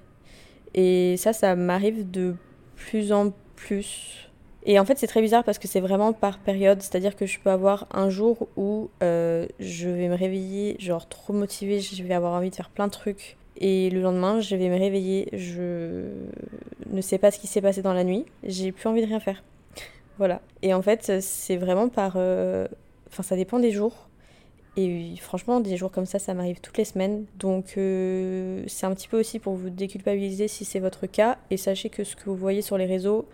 Et 0.74 1.16
ça, 1.18 1.34
ça 1.34 1.56
m'arrive 1.56 2.10
de 2.10 2.36
plus 2.76 3.12
en 3.14 3.32
plus. 3.56 4.30
Et 4.66 4.80
en 4.80 4.86
fait, 4.86 4.98
c'est 4.98 5.08
très 5.08 5.22
bizarre 5.22 5.44
parce 5.44 5.60
que 5.60 5.68
c'est 5.68 5.80
vraiment 5.80 6.12
par 6.12 6.40
période. 6.40 6.82
C'est-à-dire 6.82 7.16
que 7.16 7.26
je 7.26 7.40
peux 7.40 7.52
avoir 7.52 7.88
un 7.92 8.10
jour 8.10 8.48
où 8.58 8.90
euh, 9.04 9.46
je 9.60 9.88
vais 9.90 10.08
me 10.08 10.16
réveiller, 10.16 10.76
genre 10.80 11.08
trop 11.08 11.34
motivée, 11.34 11.80
je 11.80 12.04
vais 12.04 12.14
avoir 12.14 12.34
envie 12.34 12.50
de 12.50 12.56
faire 12.56 12.70
plein 12.70 12.88
de 12.88 12.92
trucs. 12.92 13.38
Et 13.58 13.90
le 13.90 14.02
lendemain, 14.02 14.42
je 14.42 14.56
vais 14.56 14.70
me 14.70 14.78
réveiller. 14.78 15.30
Je 15.34 16.06
ne 16.90 17.02
sais 17.02 17.18
pas 17.18 17.32
ce 17.32 17.40
qui 17.40 17.48
s'est 17.48 17.62
passé 17.62 17.82
dans 17.82 17.94
la 17.94 18.04
nuit. 18.04 18.26
J'ai 18.44 18.72
plus 18.72 18.88
envie 18.88 19.02
de 19.02 19.08
rien 19.08 19.20
faire. 19.20 19.44
voilà. 20.18 20.42
Et 20.62 20.74
en 20.74 20.82
fait, 20.82 21.22
c'est 21.22 21.58
vraiment 21.58 21.90
par. 21.90 22.14
Euh, 22.16 22.68
enfin, 23.08 23.24
ça 23.24 23.36
dépend 23.36 23.60
des 23.60 23.72
jours. 23.72 24.10
Et 24.78 25.14
franchement, 25.22 25.62
des 25.62 25.78
jours 25.78 25.90
comme 25.90 26.06
ça, 26.06 26.20
ça 26.20 26.34
m'arrive 26.34 26.60
toutes 26.60 26.78
les 26.78 26.84
semaines. 26.84 27.26
Donc, 27.40 27.76
euh, 27.78 28.64
c'est 28.68 28.86
un 28.86 28.94
petit 28.94 29.08
peu 29.08 29.18
aussi 29.18 29.40
pour 29.40 29.54
vous 29.54 29.70
déculpabiliser 29.70 30.50
si 30.50 30.66
c'est 30.66 30.80
votre 30.80 31.08
cas. 31.08 31.38
Et 31.50 31.58
sachez 31.58 31.90
que 31.90 32.04
ce 32.04 32.16
que 32.18 32.26
vous 32.26 32.36
voyez 32.36 32.62
sur 32.62 32.78
les 32.78 32.86
réseaux, 32.86 33.26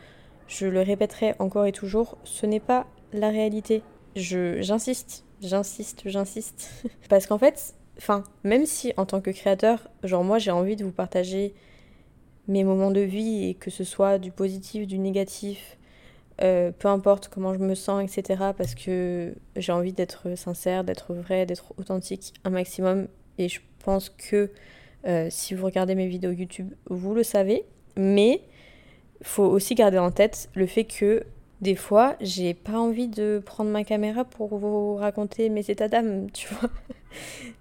je 0.48 0.68
le 0.68 0.82
répéterai 0.82 1.34
encore 1.40 1.66
et 1.66 1.72
toujours, 1.72 2.18
ce 2.26 2.46
n'est 2.46 2.60
pas 2.60 2.86
la 3.12 3.30
réalité. 3.30 3.82
Je, 4.16 4.62
j'insiste, 4.62 5.24
j'insiste, 5.42 6.04
j'insiste. 6.06 6.86
Parce 7.10 7.26
qu'en 7.26 7.40
fait, 7.40 7.74
Enfin, 8.02 8.24
même 8.44 8.66
si 8.66 8.94
en 8.98 9.06
tant 9.06 9.22
que 9.22 9.30
créateur, 9.30 9.88
genre 10.04 10.24
moi 10.24 10.40
j'ai 10.40 10.50
envie 10.50 10.76
de 10.76 10.84
vous 10.84 10.92
partager 10.92 11.54
mes 12.48 12.64
moments 12.64 12.90
de 12.90 13.02
vie 13.02 13.48
et 13.48 13.54
que 13.54 13.70
ce 13.70 13.84
soit 13.84 14.18
du 14.18 14.32
positif, 14.32 14.88
du 14.88 14.98
négatif, 14.98 15.78
euh, 16.42 16.72
peu 16.72 16.88
importe 16.88 17.28
comment 17.28 17.54
je 17.54 17.60
me 17.60 17.76
sens, 17.76 18.04
etc. 18.04 18.54
Parce 18.58 18.74
que 18.74 19.36
j'ai 19.56 19.72
envie 19.72 19.94
d'être 19.94 20.36
sincère, 20.36 20.84
d'être 20.84 21.14
vrai, 21.14 21.46
d'être 21.46 21.76
authentique 21.78 22.34
un 22.44 22.50
maximum. 22.50 23.08
Et 23.38 23.50
je 23.50 23.60
pense 23.86 24.10
que 24.10 24.50
euh, 25.06 25.28
si 25.30 25.54
vous 25.54 25.64
regardez 25.64 25.94
mes 25.94 26.08
vidéos 26.08 26.32
YouTube, 26.32 26.74
vous 26.90 27.14
le 27.14 27.22
savez. 27.22 27.66
Mais 27.98 28.42
faut 29.22 29.46
aussi 29.46 29.76
garder 29.76 30.00
en 30.00 30.10
tête 30.10 30.50
le 30.56 30.66
fait 30.66 30.86
que 30.86 31.24
des 31.62 31.76
fois, 31.76 32.16
j'ai 32.20 32.56
pas 32.56 32.80
envie 32.80 33.10
de 33.10 33.44
prendre 33.46 33.70
ma 33.70 33.84
caméra 33.84 34.26
pour 34.26 34.58
vous 34.58 34.96
raconter 34.96 35.50
mes 35.50 35.70
états 35.70 35.88
d'âme, 35.88 36.32
tu 36.34 36.52
vois. 36.52 36.72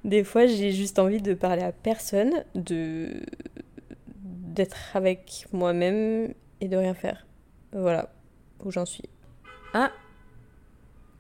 Des 0.05 0.25
fois, 0.25 0.47
j'ai 0.47 0.73
juste 0.73 0.99
envie 0.99 1.23
de 1.23 1.35
parler 1.35 1.63
à 1.63 1.73
personne, 1.73 2.45
de 2.55 3.23
d'être 4.17 4.95
avec 4.95 5.47
moi-même 5.53 6.35
et 6.61 6.69
de 6.69 6.77
rien 6.77 6.95
faire. 6.95 7.27
Voilà 7.73 8.11
où 8.65 8.71
j'en 8.71 8.87
suis. 8.87 9.09
Ah, 9.75 9.93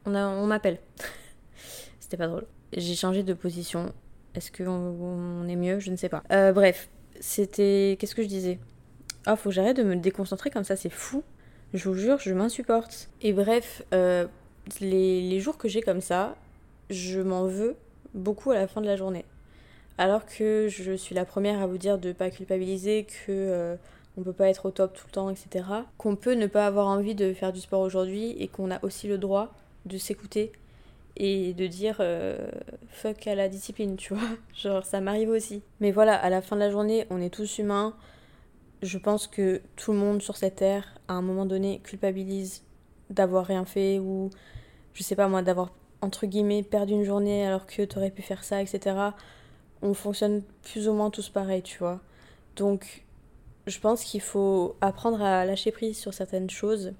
on, 0.04 0.14
on 0.14 0.46
m'appelle. 0.46 0.78
C'était 2.00 2.16
pas 2.16 2.26
drôle. 2.26 2.46
J'ai 2.76 2.94
changé 2.94 3.22
de 3.22 3.34
position. 3.34 3.92
Est-ce 4.34 4.50
qu'on 4.52 4.68
on 4.70 5.48
est 5.48 5.56
mieux? 5.56 5.80
Je 5.80 5.90
ne 5.90 5.96
sais 5.96 6.08
pas. 6.08 6.22
Euh, 6.30 6.52
bref, 6.52 6.88
c'était. 7.20 7.96
Qu'est-ce 7.98 8.14
que 8.14 8.22
je 8.22 8.28
disais? 8.28 8.58
Ah, 9.26 9.36
faut 9.36 9.50
que 9.50 9.54
j'arrête 9.54 9.76
de 9.76 9.82
me 9.82 9.96
déconcentrer 9.96 10.50
comme 10.50 10.64
ça, 10.64 10.76
c'est 10.76 10.90
fou. 10.90 11.22
Je 11.74 11.88
vous 11.88 11.94
jure, 11.94 12.18
je 12.18 12.32
m'insupporte. 12.32 13.10
Et 13.22 13.32
bref, 13.32 13.82
euh, 13.92 14.26
les, 14.80 15.40
jours 15.40 15.58
que 15.58 15.68
j'ai 15.68 15.82
comme 15.82 16.00
ça, 16.00 16.36
je 16.90 17.20
m'en 17.20 17.46
veux 17.46 17.76
beaucoup 18.14 18.50
à 18.50 18.54
la 18.54 18.66
fin 18.66 18.80
de 18.80 18.86
la 18.86 18.96
journée. 18.96 19.24
Alors 19.98 20.24
que 20.24 20.68
je 20.68 20.92
suis 20.92 21.14
la 21.14 21.24
première 21.24 21.60
à 21.60 21.66
vous 21.66 21.78
dire 21.78 21.98
de 21.98 22.08
ne 22.08 22.12
pas 22.12 22.30
culpabiliser, 22.30 23.04
que 23.04 23.30
euh, 23.30 23.76
on 24.16 24.22
peut 24.22 24.32
pas 24.32 24.48
être 24.48 24.66
au 24.66 24.70
top 24.70 24.94
tout 24.94 25.04
le 25.06 25.12
temps, 25.12 25.30
etc. 25.30 25.64
Qu'on 25.98 26.16
peut 26.16 26.34
ne 26.34 26.46
pas 26.46 26.66
avoir 26.66 26.86
envie 26.86 27.14
de 27.14 27.32
faire 27.32 27.52
du 27.52 27.60
sport 27.60 27.80
aujourd'hui 27.80 28.34
et 28.38 28.48
qu'on 28.48 28.70
a 28.70 28.82
aussi 28.84 29.08
le 29.08 29.18
droit 29.18 29.52
de 29.86 29.98
s'écouter 29.98 30.52
et 31.16 31.52
de 31.52 31.66
dire 31.66 31.96
euh, 32.00 32.38
fuck 32.88 33.26
à 33.26 33.34
la 33.34 33.48
discipline, 33.48 33.96
tu 33.96 34.14
vois. 34.14 34.28
Genre 34.54 34.84
ça 34.84 35.00
m'arrive 35.00 35.28
aussi. 35.28 35.62
Mais 35.80 35.90
voilà, 35.90 36.14
à 36.14 36.30
la 36.30 36.40
fin 36.40 36.56
de 36.56 36.60
la 36.60 36.70
journée, 36.70 37.06
on 37.10 37.20
est 37.20 37.30
tous 37.30 37.58
humains 37.58 37.94
je 38.82 38.98
pense 38.98 39.26
que 39.26 39.60
tout 39.76 39.92
le 39.92 39.98
monde 39.98 40.22
sur 40.22 40.36
cette 40.36 40.56
terre, 40.56 40.94
à 41.08 41.14
un 41.14 41.22
moment 41.22 41.46
donné, 41.46 41.80
culpabilise 41.84 42.62
d'avoir 43.10 43.46
rien 43.46 43.64
fait 43.64 43.98
ou, 43.98 44.30
je 44.94 45.02
sais 45.02 45.16
pas 45.16 45.28
moi, 45.28 45.42
d'avoir, 45.42 45.72
entre 46.02 46.26
guillemets, 46.26 46.62
perdu 46.62 46.92
une 46.94 47.04
journée 47.04 47.46
alors 47.46 47.66
que 47.66 47.82
t'aurais 47.82 48.10
pu 48.10 48.22
faire 48.22 48.44
ça, 48.44 48.62
etc. 48.62 48.96
On 49.82 49.94
fonctionne 49.94 50.42
plus 50.62 50.88
ou 50.88 50.92
moins 50.92 51.10
tous 51.10 51.28
pareil, 51.28 51.62
tu 51.62 51.78
vois. 51.78 52.00
Donc, 52.56 53.04
je 53.66 53.78
pense 53.78 54.04
qu'il 54.04 54.20
faut 54.20 54.76
apprendre 54.80 55.22
à 55.22 55.44
lâcher 55.44 55.72
prise 55.72 55.98
sur 55.98 56.14
certaines 56.14 56.50
choses 56.50 56.92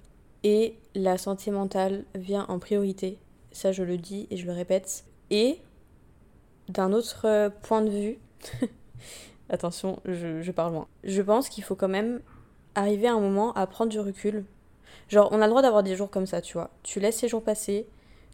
et 0.45 0.77
la 0.95 1.19
santé 1.19 1.51
mentale 1.51 2.05
vient 2.15 2.47
en 2.49 2.59
priorité. 2.59 3.19
Ça, 3.53 3.73
je 3.73 3.83
le 3.83 3.97
dis 3.97 4.27
et 4.31 4.37
je 4.37 4.47
le 4.47 4.53
répète. 4.53 5.05
Et 5.31 5.59
d'un 6.69 6.93
autre 6.93 7.51
point 7.63 7.83
de 7.83 7.91
vue, 7.91 8.19
Attention, 9.51 9.99
je, 10.05 10.43
je 10.43 10.53
parle 10.53 10.73
loin. 10.73 10.87
Je 11.03 11.23
pense 11.23 11.49
qu'il 11.49 11.65
faut 11.65 11.75
quand 11.75 11.89
même 11.89 12.21
arriver 12.77 13.09
à 13.09 13.15
un 13.15 13.21
moment 13.21 13.53
à 13.55 13.67
prendre 13.67 13.91
du 13.91 13.99
recul. 13.99 14.45
Genre, 15.09 15.29
on 15.33 15.41
a 15.41 15.47
le 15.47 15.51
droit 15.51 15.63
d'avoir 15.63 15.83
des 15.83 15.97
jours 15.97 16.09
comme 16.09 16.27
ça, 16.27 16.41
tu 16.41 16.53
vois. 16.53 16.71
Tu 16.85 17.01
laisses 17.01 17.17
ces 17.17 17.29
jours 17.29 17.43
passer, 17.43 17.87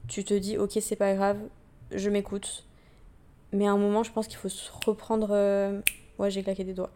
tu 0.09 0.25
te 0.25 0.35
dis, 0.35 0.59
ok, 0.59 0.79
c'est 0.81 0.97
pas 0.97 1.15
grave, 1.15 1.39
je 1.91 2.11
m'écoute. 2.11 2.65
Mais 3.53 3.67
à 3.67 3.73
un 3.73 3.79
moment, 3.79 4.03
je 4.03 4.13
pense 4.13 4.27
qu'il 4.27 4.37
faut 4.37 4.49
se 4.49 4.71
reprendre. 4.87 5.29
Euh, 5.31 5.81
ouais, 6.19 6.31
j'ai 6.31 6.43
claqué 6.43 6.65
des 6.65 6.75
doigts. 6.75 6.91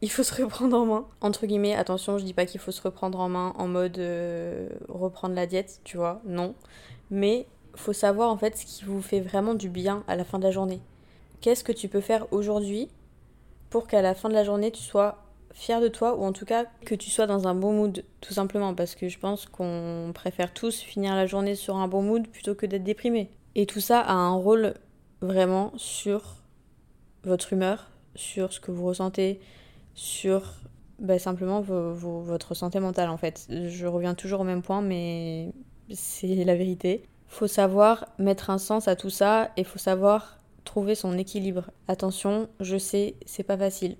Il 0.00 0.10
faut 0.10 0.22
se 0.22 0.42
reprendre 0.42 0.76
en 0.76 0.86
main. 0.86 1.06
Entre 1.20 1.46
guillemets, 1.46 1.74
attention, 1.74 2.18
je 2.18 2.24
dis 2.24 2.32
pas 2.32 2.46
qu'il 2.46 2.60
faut 2.60 2.72
se 2.72 2.82
reprendre 2.82 3.20
en 3.20 3.28
main 3.28 3.54
en 3.58 3.68
mode 3.68 3.98
euh, 3.98 4.68
reprendre 4.88 5.34
la 5.34 5.46
diète, 5.46 5.80
tu 5.84 5.96
vois. 5.96 6.20
Non. 6.24 6.54
Mais 7.10 7.46
faut 7.74 7.92
savoir 7.92 8.30
en 8.30 8.38
fait 8.38 8.56
ce 8.56 8.64
qui 8.64 8.84
vous 8.84 9.02
fait 9.02 9.20
vraiment 9.20 9.54
du 9.54 9.68
bien 9.68 10.02
à 10.08 10.16
la 10.16 10.24
fin 10.24 10.38
de 10.38 10.44
la 10.44 10.50
journée 10.50 10.80
qu'est-ce 11.40 11.64
que 11.64 11.72
tu 11.72 11.88
peux 11.88 12.00
faire 12.00 12.26
aujourd'hui 12.32 12.88
pour 13.70 13.86
qu'à 13.86 14.02
la 14.02 14.14
fin 14.14 14.28
de 14.28 14.34
la 14.34 14.44
journée, 14.44 14.70
tu 14.70 14.82
sois 14.82 15.18
fier 15.56 15.80
de 15.80 15.88
toi 15.88 16.16
ou 16.16 16.22
en 16.22 16.32
tout 16.32 16.44
cas 16.44 16.66
que 16.84 16.94
tu 16.94 17.10
sois 17.10 17.26
dans 17.26 17.48
un 17.48 17.54
bon 17.54 17.72
mood, 17.72 18.04
tout 18.20 18.34
simplement, 18.34 18.74
parce 18.74 18.94
que 18.94 19.08
je 19.08 19.18
pense 19.18 19.46
qu'on 19.46 20.12
préfère 20.14 20.52
tous 20.52 20.80
finir 20.80 21.14
la 21.14 21.26
journée 21.26 21.54
sur 21.54 21.76
un 21.76 21.88
bon 21.88 22.02
mood 22.02 22.28
plutôt 22.28 22.54
que 22.54 22.66
d'être 22.66 22.84
déprimé. 22.84 23.30
Et 23.54 23.64
tout 23.64 23.80
ça 23.80 24.00
a 24.00 24.12
un 24.12 24.34
rôle 24.34 24.74
vraiment 25.22 25.72
sur 25.76 26.36
votre 27.24 27.54
humeur, 27.54 27.88
sur 28.14 28.52
ce 28.52 28.60
que 28.60 28.70
vous 28.70 28.84
ressentez, 28.84 29.40
sur 29.94 30.52
bah, 30.98 31.18
simplement 31.18 31.62
votre 31.62 32.54
santé 32.54 32.78
mentale 32.78 33.08
en 33.08 33.16
fait. 33.16 33.48
Je 33.48 33.86
reviens 33.86 34.14
toujours 34.14 34.40
au 34.40 34.44
même 34.44 34.62
point, 34.62 34.82
mais 34.82 35.52
c'est 35.90 36.44
la 36.44 36.54
vérité. 36.54 37.02
Faut 37.28 37.46
savoir 37.46 38.04
mettre 38.18 38.50
un 38.50 38.58
sens 38.58 38.88
à 38.88 38.94
tout 38.94 39.10
ça 39.10 39.50
et 39.56 39.64
faut 39.64 39.78
savoir 39.78 40.38
trouver 40.64 40.94
son 40.94 41.16
équilibre. 41.16 41.70
Attention, 41.88 42.50
je 42.60 42.76
sais, 42.76 43.14
c'est 43.24 43.42
pas 43.42 43.56
facile. 43.56 43.96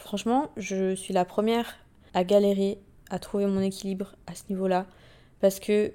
Franchement, 0.00 0.50
je 0.56 0.94
suis 0.94 1.12
la 1.12 1.26
première 1.26 1.76
à 2.14 2.24
galérer 2.24 2.78
à 3.10 3.18
trouver 3.18 3.46
mon 3.46 3.60
équilibre 3.60 4.16
à 4.26 4.34
ce 4.34 4.44
niveau-là 4.48 4.86
parce 5.40 5.60
que 5.60 5.92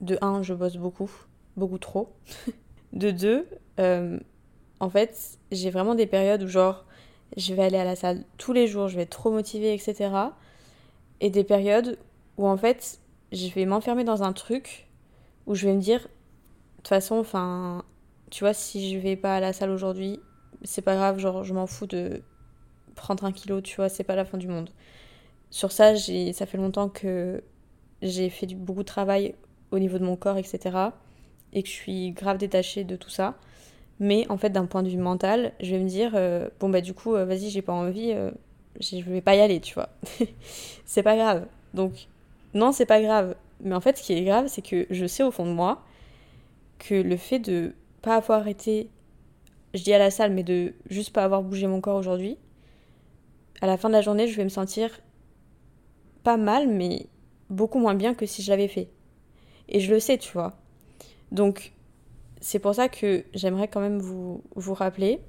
de 0.00 0.18
un, 0.20 0.42
je 0.42 0.52
bosse 0.52 0.76
beaucoup, 0.76 1.10
beaucoup 1.56 1.78
trop. 1.78 2.12
de 2.92 3.12
deux, 3.12 3.46
euh, 3.78 4.18
en 4.80 4.90
fait, 4.90 5.38
j'ai 5.52 5.70
vraiment 5.70 5.94
des 5.94 6.06
périodes 6.06 6.42
où 6.42 6.48
genre 6.48 6.84
je 7.36 7.54
vais 7.54 7.62
aller 7.62 7.78
à 7.78 7.84
la 7.84 7.94
salle 7.94 8.24
tous 8.36 8.52
les 8.52 8.66
jours, 8.66 8.88
je 8.88 8.96
vais 8.96 9.02
être 9.02 9.10
trop 9.10 9.30
motivée, 9.30 9.72
etc. 9.72 10.10
Et 11.20 11.30
des 11.30 11.44
périodes 11.44 11.98
où 12.38 12.48
en 12.48 12.56
fait 12.56 13.00
je 13.30 13.48
vais 13.48 13.64
m'enfermer 13.64 14.02
dans 14.02 14.24
un 14.24 14.32
truc 14.32 14.88
où 15.46 15.54
je 15.54 15.66
vais 15.66 15.72
me 15.72 15.80
dire, 15.80 16.00
de 16.00 16.76
toute 16.78 16.88
façon, 16.88 17.14
enfin, 17.14 17.84
tu 18.30 18.42
vois, 18.42 18.54
si 18.54 18.92
je 18.92 18.98
vais 18.98 19.16
pas 19.16 19.36
à 19.36 19.40
la 19.40 19.52
salle 19.52 19.70
aujourd'hui, 19.70 20.20
c'est 20.64 20.82
pas 20.82 20.96
grave, 20.96 21.18
genre 21.20 21.44
je 21.44 21.54
m'en 21.54 21.68
fous 21.68 21.86
de 21.86 22.22
prendre 22.96 23.24
un 23.24 23.32
kilo, 23.32 23.60
tu 23.60 23.76
vois, 23.76 23.88
c'est 23.88 24.04
pas 24.04 24.16
la 24.16 24.24
fin 24.24 24.38
du 24.38 24.48
monde. 24.48 24.70
Sur 25.50 25.70
ça, 25.70 25.94
ça 25.96 26.46
fait 26.46 26.56
longtemps 26.58 26.88
que 26.88 27.42
j'ai 28.02 28.28
fait 28.30 28.46
beaucoup 28.54 28.80
de 28.80 28.86
travail 28.86 29.34
au 29.70 29.78
niveau 29.78 29.98
de 29.98 30.04
mon 30.04 30.16
corps, 30.16 30.38
etc. 30.38 30.76
Et 31.52 31.62
que 31.62 31.68
je 31.68 31.74
suis 31.74 32.10
grave 32.10 32.38
détachée 32.38 32.84
de 32.84 32.96
tout 32.96 33.10
ça. 33.10 33.36
Mais 34.00 34.26
en 34.28 34.36
fait, 34.36 34.50
d'un 34.50 34.66
point 34.66 34.82
de 34.82 34.88
vue 34.88 34.98
mental, 34.98 35.52
je 35.60 35.70
vais 35.70 35.78
me 35.78 35.88
dire, 35.88 36.12
euh, 36.14 36.48
bon 36.60 36.68
bah 36.68 36.80
du 36.80 36.92
coup, 36.92 37.14
euh, 37.14 37.24
vas-y, 37.24 37.48
j'ai 37.48 37.62
pas 37.62 37.72
envie, 37.72 38.12
euh, 38.12 38.30
je 38.80 38.98
vais 38.98 39.22
pas 39.22 39.36
y 39.36 39.40
aller, 39.40 39.60
tu 39.60 39.74
vois. 39.74 39.88
c'est 40.84 41.02
pas 41.02 41.16
grave. 41.16 41.46
Donc, 41.72 42.08
non, 42.52 42.72
c'est 42.72 42.86
pas 42.86 43.00
grave. 43.00 43.36
Mais 43.62 43.74
en 43.74 43.80
fait, 43.80 43.96
ce 43.96 44.02
qui 44.02 44.12
est 44.12 44.24
grave, 44.24 44.48
c'est 44.48 44.62
que 44.62 44.86
je 44.90 45.06
sais 45.06 45.22
au 45.22 45.30
fond 45.30 45.46
de 45.46 45.52
moi 45.52 45.82
que 46.78 46.94
le 46.94 47.16
fait 47.16 47.38
de 47.38 47.74
pas 48.02 48.16
avoir 48.16 48.48
été, 48.48 48.90
je 49.72 49.82
dis 49.82 49.94
à 49.94 49.98
la 49.98 50.10
salle, 50.10 50.32
mais 50.32 50.42
de 50.42 50.74
juste 50.90 51.12
pas 51.12 51.24
avoir 51.24 51.42
bougé 51.42 51.66
mon 51.66 51.80
corps 51.80 51.96
aujourd'hui, 51.96 52.36
à 53.60 53.66
la 53.66 53.76
fin 53.76 53.88
de 53.88 53.94
la 53.94 54.00
journée, 54.00 54.28
je 54.28 54.36
vais 54.36 54.44
me 54.44 54.48
sentir 54.48 54.90
pas 56.22 56.36
mal, 56.36 56.68
mais 56.68 57.06
beaucoup 57.50 57.78
moins 57.78 57.94
bien 57.94 58.14
que 58.14 58.26
si 58.26 58.42
je 58.42 58.50
l'avais 58.50 58.68
fait. 58.68 58.90
Et 59.68 59.80
je 59.80 59.92
le 59.92 60.00
sais, 60.00 60.18
tu 60.18 60.32
vois. 60.32 60.56
Donc, 61.32 61.72
c'est 62.40 62.58
pour 62.58 62.74
ça 62.74 62.88
que 62.88 63.24
j'aimerais 63.34 63.68
quand 63.68 63.80
même 63.80 63.98
vous, 63.98 64.42
vous 64.54 64.74
rappeler, 64.74 65.20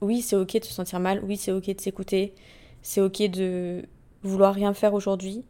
oui, 0.00 0.20
c'est 0.20 0.36
ok 0.36 0.60
de 0.60 0.64
se 0.64 0.72
sentir 0.72 1.00
mal, 1.00 1.22
oui, 1.24 1.36
c'est 1.36 1.52
ok 1.52 1.74
de 1.74 1.80
s'écouter, 1.80 2.34
c'est 2.82 3.00
ok 3.00 3.22
de 3.30 3.82
vouloir 4.22 4.54
rien 4.54 4.74
faire 4.74 4.94
aujourd'hui, 4.94 5.44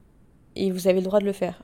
et 0.54 0.70
vous 0.70 0.88
avez 0.88 1.00
le 1.00 1.06
droit 1.06 1.20
de 1.20 1.24
le 1.24 1.32
faire. 1.32 1.62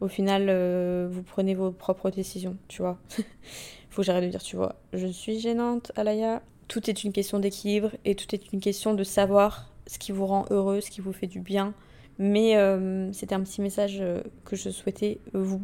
Au 0.00 0.08
final, 0.08 0.46
euh, 0.48 1.08
vous 1.10 1.22
prenez 1.22 1.54
vos 1.54 1.70
propres 1.70 2.10
décisions, 2.10 2.56
tu 2.68 2.82
vois. 2.82 2.98
Faut 3.90 4.02
que 4.02 4.06
j'arrête 4.06 4.24
de 4.24 4.28
dire, 4.28 4.42
tu 4.42 4.56
vois. 4.56 4.76
Je 4.92 5.06
suis 5.06 5.38
gênante, 5.38 5.92
Alaya. 5.96 6.42
Tout 6.66 6.90
est 6.90 7.04
une 7.04 7.12
question 7.12 7.38
d'équilibre 7.38 7.90
et 8.04 8.14
tout 8.14 8.34
est 8.34 8.52
une 8.52 8.60
question 8.60 8.94
de 8.94 9.04
savoir 9.04 9.73
ce 9.86 9.98
qui 9.98 10.12
vous 10.12 10.26
rend 10.26 10.46
heureux, 10.50 10.80
ce 10.80 10.90
qui 10.90 11.00
vous 11.00 11.12
fait 11.12 11.26
du 11.26 11.40
bien. 11.40 11.74
Mais 12.18 12.56
euh, 12.56 13.12
c'était 13.12 13.34
un 13.34 13.40
petit 13.40 13.60
message 13.60 13.98
euh, 14.00 14.22
que 14.44 14.56
je 14.56 14.70
souhaitais 14.70 15.18
vous 15.32 15.62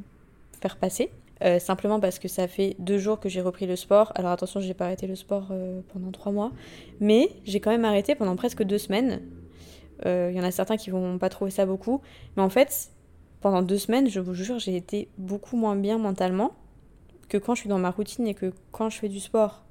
faire 0.61 0.77
passer. 0.77 1.11
Euh, 1.43 1.59
simplement 1.59 2.01
parce 2.01 2.19
que 2.19 2.29
ça 2.29 2.49
fait 2.49 2.77
deux 2.79 2.99
jours 2.99 3.19
que 3.19 3.29
j'ai 3.29 3.41
repris 3.41 3.67
le 3.67 3.77
sport. 3.77 4.13
Alors 4.15 4.33
attention, 4.33 4.61
j'ai 4.61 4.75
pas 4.75 4.87
arrêté 4.87 5.07
le 5.07 5.15
sport 5.15 5.53
pendant 5.93 6.11
trois 6.11 6.33
mois, 6.33 6.53
mais 7.01 7.31
j'ai 7.45 7.61
quand 7.61 7.71
même 7.71 7.85
arrêté 7.85 8.15
pendant 8.15 8.37
presque 8.37 8.63
deux 8.63 8.79
semaines. 8.79 9.23
Il 10.05 10.33
y 10.33 10.41
en 10.41 10.45
a 10.45 10.51
certains 10.51 10.79
qui 10.79 10.91
vont 10.91 11.19
pas 11.19 11.29
trouver 11.29 11.51
ça 11.51 11.67
beaucoup, 11.67 12.01
mais 12.37 12.43
en 12.43 12.49
fait, 12.49 12.91
pendant 13.41 13.63
deux 13.63 13.77
semaines, 13.77 14.09
je 14.09 14.19
vous 14.21 14.35
jure, 14.35 14.59
j'ai 14.59 14.77
été 14.77 15.09
beaucoup 15.19 15.57
moins 15.57 15.77
bien 15.77 15.99
mentalement 15.99 16.53
que 17.29 17.39
quand 17.39 17.55
je 17.55 17.61
suis 17.61 17.69
dans 17.69 17.79
ma 17.79 17.91
routine 17.91 18.27
et 18.27 18.35
que 18.35 18.53
quand 18.73 18.91
je 18.91 18.99
fais 18.99 19.09
du 19.09 19.21
sport. 19.21 19.63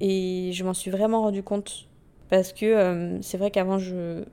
Et 0.00 0.50
je 0.52 0.64
m'en 0.64 0.74
suis 0.74 0.90
vraiment 0.90 1.22
rendu 1.22 1.42
compte 1.42 1.88
parce 2.30 2.52
que 2.52 3.18
c'est 3.22 3.38
vrai 3.38 3.50
qu'avant 3.50 3.78
je 3.78 4.24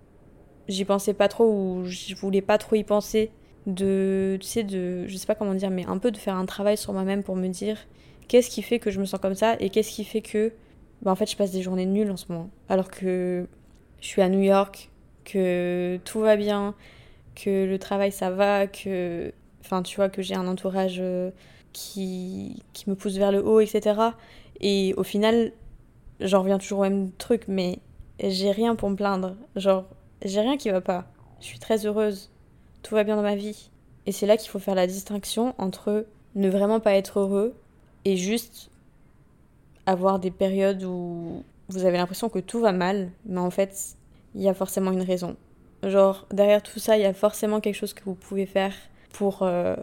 j'y 0.68 0.86
pensais 0.86 1.14
pas 1.14 1.28
trop 1.28 1.46
ou 1.46 1.84
je 1.86 2.16
voulais 2.16 2.42
pas 2.42 2.58
trop 2.58 2.76
y 2.76 2.84
penser 2.84 3.32
de, 3.66 4.38
tu 4.42 4.48
sais, 4.48 4.64
de, 4.64 5.08
je 5.08 5.18
sais 5.18 5.26
pas 5.26 5.36
comment 5.36 5.54
dire, 5.54 5.70
mais 5.70 5.86
un 5.86 5.98
peu 5.98 6.12
de 6.12 6.18
faire 6.18 6.36
un 6.36 6.46
travail 6.46 6.78
sur 6.78 6.94
moi-même 6.94 7.24
pour 7.24 7.36
me 7.36 7.48
dire 7.48 7.78
qu'est-ce 8.28 8.50
qui 8.50 8.62
fait 8.62 8.80
que 8.80 8.92
je 8.92 9.00
me 9.00 9.06
sens 9.06 9.20
comme 9.20 9.36
ça 9.36 9.56
et 9.60 9.70
qu'est-ce 9.70 9.92
qui 9.92 10.04
fait 10.04 10.22
que, 10.22 10.54
bah, 11.02 11.12
en 11.12 11.16
fait, 11.16 11.30
je 11.30 11.38
passe 11.38 11.52
des 11.52 11.62
journées 11.62 11.86
nulles 11.86 12.12
en 12.12 12.18
ce 12.18 12.26
moment. 12.30 12.50
Alors 12.70 12.92
que 12.92 13.48
je 14.02 14.08
suis 14.08 14.22
à 14.22 14.30
New 14.30 14.42
York, 14.42 14.90
que 15.26 16.00
tout 16.04 16.20
va 16.20 16.36
bien, 16.36 16.76
que 17.36 17.66
le 17.66 17.80
travail 17.80 18.12
ça 18.12 18.32
va, 18.32 18.68
que, 18.68 19.32
enfin, 19.62 19.82
tu 19.82 19.96
vois, 19.96 20.10
que 20.10 20.22
j'ai 20.22 20.36
un 20.36 20.48
entourage 20.48 20.98
euh, 21.00 21.32
qui, 21.72 22.64
qui 22.74 22.90
me 22.90 22.96
pousse 22.96 23.18
vers 23.18 23.32
le 23.32 23.46
haut, 23.46 23.60
etc. 23.60 24.00
Et 24.60 24.94
au 24.98 25.04
final, 25.04 25.52
j'en 26.20 26.42
reviens 26.42 26.58
toujours 26.58 26.80
au 26.80 26.84
même 26.84 27.12
truc, 27.12 27.44
mais 27.48 27.80
j'ai 28.20 28.52
rien 28.52 28.76
pour 28.76 28.90
me 28.90 28.96
plaindre. 28.96 29.36
Genre, 29.56 29.86
j'ai 30.24 30.42
rien 30.42 30.58
qui 30.58 30.70
va 30.70 30.82
pas. 30.82 31.06
Je 31.40 31.46
suis 31.46 31.60
très 31.60 31.86
heureuse 31.86 32.30
tout 32.84 32.96
va 32.96 33.04
bien 33.04 33.16
dans 33.16 33.24
ma 33.24 33.36
vie. 33.36 33.70
Et 34.06 34.12
c'est 34.12 34.28
là 34.28 34.38
qu'il 34.38 34.50
faut 34.50 34.60
faire 34.60 34.76
la 34.76 34.86
distinction 34.86 35.56
entre 35.58 36.06
ne 36.36 36.50
vraiment 36.50 36.80
pas 36.80 36.94
être 36.94 37.20
heureux 37.20 37.56
et 38.06 38.18
juste 38.18 38.70
avoir 39.86 40.20
des 40.20 40.32
périodes 40.32 40.84
où 40.84 41.44
vous 41.70 41.86
avez 41.86 41.98
l'impression 41.98 42.30
que 42.30 42.40
tout 42.40 42.60
va 42.60 42.74
mal, 42.74 43.10
mais 43.26 43.40
en 43.40 43.50
fait, 43.50 43.96
il 44.36 44.42
y 44.42 44.50
a 44.50 44.54
forcément 44.54 44.92
une 44.92 45.02
raison. 45.02 45.38
Genre, 45.82 46.28
derrière 46.32 46.62
tout 46.62 46.80
ça, 46.80 46.98
il 46.98 47.02
y 47.02 47.06
a 47.06 47.14
forcément 47.14 47.60
quelque 47.60 47.76
chose 47.76 47.94
que 47.94 48.04
vous 48.04 48.16
pouvez 48.16 48.46
faire 48.46 48.74
pour 49.14 49.44
euh, 49.44 49.76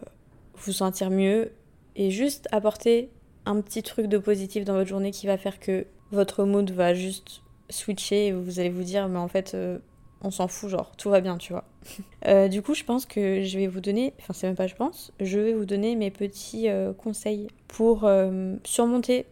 vous 0.54 0.72
sentir 0.72 1.10
mieux 1.10 1.52
et 1.96 2.10
juste 2.10 2.48
apporter 2.52 3.10
un 3.46 3.60
petit 3.60 3.82
truc 3.82 4.06
de 4.06 4.18
positif 4.18 4.64
dans 4.64 4.74
votre 4.74 4.88
journée 4.88 5.10
qui 5.10 5.26
va 5.26 5.38
faire 5.38 5.58
que 5.58 5.86
votre 6.12 6.44
mood 6.44 6.70
va 6.70 6.94
juste 6.94 7.42
switcher 7.68 8.28
et 8.28 8.32
vous 8.32 8.60
allez 8.60 8.70
vous 8.70 8.82
dire, 8.82 9.08
mais 9.08 9.18
en 9.18 9.28
fait, 9.28 9.52
euh, 9.54 9.78
on 10.22 10.30
s'en 10.30 10.48
fout, 10.48 10.68
genre, 10.68 10.92
tout 10.96 11.10
va 11.10 11.20
bien, 11.20 11.38
tu 11.38 11.52
vois. 11.52 11.64
Euh, 12.26 12.48
du 12.48 12.60
coup, 12.60 12.74
je 12.74 12.84
pense 12.84 13.06
que 13.06 13.42
je 13.42 13.58
vais 13.58 13.66
vous 13.66 13.80
donner, 13.80 14.12
enfin, 14.20 14.34
c'est 14.34 14.46
même 14.46 14.54
pas 14.54 14.66
je 14.66 14.74
pense, 14.74 15.10
je 15.20 15.38
vais 15.38 15.54
vous 15.54 15.64
donner 15.64 15.96
mes 15.96 16.10
petits 16.10 16.68
euh, 16.68 16.92
conseils 16.92 17.48
pour 17.66 18.06
surmonter 18.62 19.24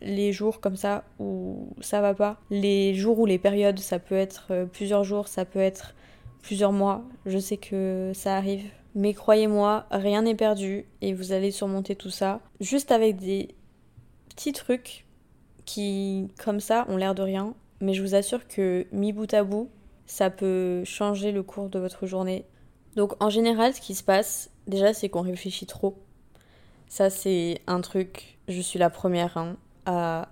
les 0.00 0.32
jours 0.32 0.60
comme 0.60 0.76
ça 0.76 1.02
où 1.18 1.70
ça 1.80 2.00
va 2.00 2.14
pas. 2.14 2.38
Les 2.50 2.94
jours 2.94 3.18
ou 3.18 3.26
les 3.26 3.38
périodes, 3.38 3.80
ça 3.80 3.98
peut 3.98 4.14
être 4.14 4.68
plusieurs 4.72 5.02
jours, 5.02 5.26
ça 5.26 5.44
peut 5.44 5.58
être 5.58 5.96
plusieurs 6.40 6.70
mois. 6.70 7.02
Je 7.26 7.38
sais 7.38 7.56
que 7.56 8.12
ça 8.14 8.36
arrive. 8.36 8.70
Mais 8.94 9.12
croyez-moi, 9.12 9.86
rien 9.90 10.22
n'est 10.22 10.36
perdu 10.36 10.86
et 11.02 11.12
vous 11.12 11.32
allez 11.32 11.50
surmonter 11.50 11.96
tout 11.96 12.10
ça 12.10 12.40
juste 12.60 12.92
avec 12.92 13.16
des 13.16 13.48
petits 14.28 14.52
trucs 14.52 15.05
qui, 15.66 16.28
comme 16.42 16.60
ça, 16.60 16.86
ont 16.88 16.96
l'air 16.96 17.14
de 17.14 17.22
rien. 17.22 17.54
Mais 17.80 17.92
je 17.92 18.02
vous 18.02 18.14
assure 18.14 18.48
que 18.48 18.86
mi 18.92 19.12
bout 19.12 19.32
à 19.34 19.44
bout, 19.44 19.68
ça 20.06 20.30
peut 20.30 20.82
changer 20.84 21.32
le 21.32 21.42
cours 21.42 21.68
de 21.68 21.78
votre 21.78 22.06
journée. 22.06 22.46
Donc 22.94 23.22
en 23.22 23.28
général, 23.28 23.74
ce 23.74 23.80
qui 23.82 23.94
se 23.94 24.02
passe, 24.02 24.50
déjà, 24.66 24.94
c'est 24.94 25.10
qu'on 25.10 25.20
réfléchit 25.20 25.66
trop. 25.66 25.98
Ça, 26.88 27.10
c'est 27.10 27.60
un 27.66 27.80
truc, 27.82 28.38
je 28.48 28.60
suis 28.60 28.78
la 28.78 28.88
première 28.88 29.36
hein, 29.36 29.56
à 29.84 30.28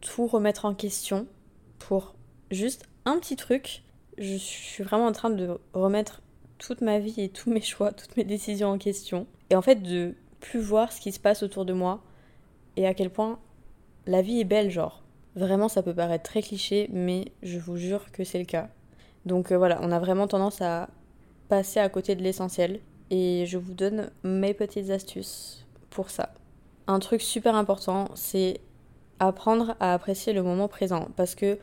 tout 0.00 0.26
remettre 0.26 0.64
en 0.64 0.74
question 0.74 1.26
pour 1.78 2.16
juste 2.50 2.88
un 3.04 3.18
petit 3.18 3.36
truc. 3.36 3.82
Je 4.18 4.34
suis 4.34 4.82
vraiment 4.82 5.06
en 5.06 5.12
train 5.12 5.30
de 5.30 5.58
remettre 5.72 6.22
toute 6.58 6.80
ma 6.80 6.98
vie 6.98 7.20
et 7.20 7.28
tous 7.28 7.50
mes 7.50 7.60
choix, 7.60 7.92
toutes 7.92 8.16
mes 8.16 8.24
décisions 8.24 8.70
en 8.70 8.78
question. 8.78 9.26
Et 9.50 9.56
en 9.56 9.62
fait, 9.62 9.76
de 9.76 10.14
plus 10.40 10.60
voir 10.60 10.92
ce 10.92 11.00
qui 11.00 11.12
se 11.12 11.20
passe 11.20 11.42
autour 11.42 11.64
de 11.64 11.72
moi 11.72 12.02
et 12.76 12.86
à 12.86 12.94
quel 12.94 13.10
point 13.10 13.38
la 14.06 14.22
vie 14.22 14.40
est 14.40 14.44
belle, 14.44 14.70
genre. 14.70 15.02
Vraiment, 15.36 15.68
ça 15.68 15.82
peut 15.82 15.94
paraître 15.94 16.24
très 16.24 16.42
cliché, 16.42 16.88
mais 16.92 17.26
je 17.42 17.58
vous 17.58 17.76
jure 17.76 18.10
que 18.12 18.24
c'est 18.24 18.38
le 18.38 18.44
cas. 18.44 18.68
Donc 19.26 19.52
euh, 19.52 19.58
voilà, 19.58 19.78
on 19.82 19.92
a 19.92 19.98
vraiment 19.98 20.26
tendance 20.26 20.60
à 20.60 20.88
passer 21.48 21.80
à 21.80 21.88
côté 21.88 22.14
de 22.14 22.22
l'essentiel. 22.22 22.80
Et 23.10 23.44
je 23.46 23.58
vous 23.58 23.74
donne 23.74 24.10
mes 24.22 24.54
petites 24.54 24.90
astuces 24.90 25.66
pour 25.90 26.10
ça. 26.10 26.32
Un 26.86 26.98
truc 27.00 27.22
super 27.22 27.54
important, 27.54 28.08
c'est 28.14 28.60
apprendre 29.18 29.76
à 29.80 29.94
apprécier 29.94 30.32
le 30.32 30.42
moment 30.42 30.68
présent. 30.68 31.08
Parce 31.16 31.34
que 31.34 31.58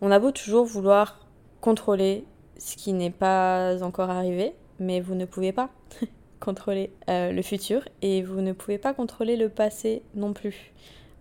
on 0.00 0.10
a 0.10 0.18
beau 0.18 0.32
toujours 0.32 0.64
vouloir 0.64 1.26
contrôler 1.60 2.24
ce 2.58 2.76
qui 2.76 2.92
n'est 2.92 3.10
pas 3.10 3.82
encore 3.82 4.10
arrivé, 4.10 4.54
mais 4.78 5.00
vous 5.00 5.14
ne 5.14 5.24
pouvez 5.24 5.52
pas 5.52 5.70
contrôler 6.40 6.92
euh, 7.08 7.32
le 7.32 7.42
futur 7.42 7.82
et 8.02 8.22
vous 8.22 8.40
ne 8.40 8.52
pouvez 8.52 8.78
pas 8.78 8.94
contrôler 8.94 9.36
le 9.36 9.48
passé 9.48 10.02
non 10.14 10.32
plus. 10.32 10.72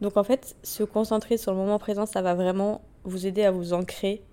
Donc 0.02 0.18
en 0.18 0.24
fait, 0.24 0.56
se 0.64 0.84
concentrer 0.84 1.38
sur 1.38 1.52
le 1.52 1.58
moment 1.58 1.80
présent, 1.80 2.06
ça 2.06 2.22
va 2.22 2.34
vraiment 2.34 2.82
vous 3.04 3.28
aider 3.28 3.44
à 3.44 3.52
vous 3.52 3.74
ancrer 3.74 4.24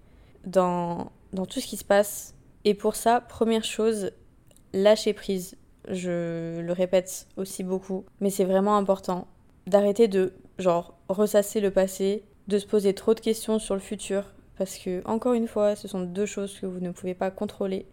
dans, 0.44 1.12
dans 1.32 1.46
tout 1.46 1.60
ce 1.60 1.66
qui 1.66 1.76
se 1.76 1.84
passe. 1.84 2.34
Et 2.64 2.74
pour 2.74 2.96
ça, 2.96 3.20
première 3.20 3.64
chose, 3.64 4.10
lâcher 4.72 5.12
prise. 5.12 5.56
Je 5.88 6.60
le 6.60 6.72
répète 6.72 7.28
aussi 7.36 7.64
beaucoup, 7.64 8.04
mais 8.20 8.30
c'est 8.30 8.44
vraiment 8.44 8.76
important 8.76 9.26
d'arrêter 9.66 10.08
de 10.08 10.32
genre 10.58 10.98
ressasser 11.08 11.60
le 11.60 11.70
passé, 11.70 12.24
de 12.48 12.58
se 12.58 12.66
poser 12.66 12.94
trop 12.94 13.14
de 13.14 13.20
questions 13.20 13.58
sur 13.58 13.74
le 13.74 13.80
futur, 13.80 14.24
parce 14.56 14.76
que 14.76 15.02
encore 15.06 15.34
une 15.34 15.46
fois, 15.46 15.76
ce 15.76 15.88
sont 15.88 16.00
deux 16.00 16.26
choses 16.26 16.58
que 16.58 16.66
vous 16.66 16.80
ne 16.80 16.90
pouvez 16.90 17.14
pas 17.14 17.30
contrôler. 17.30 17.86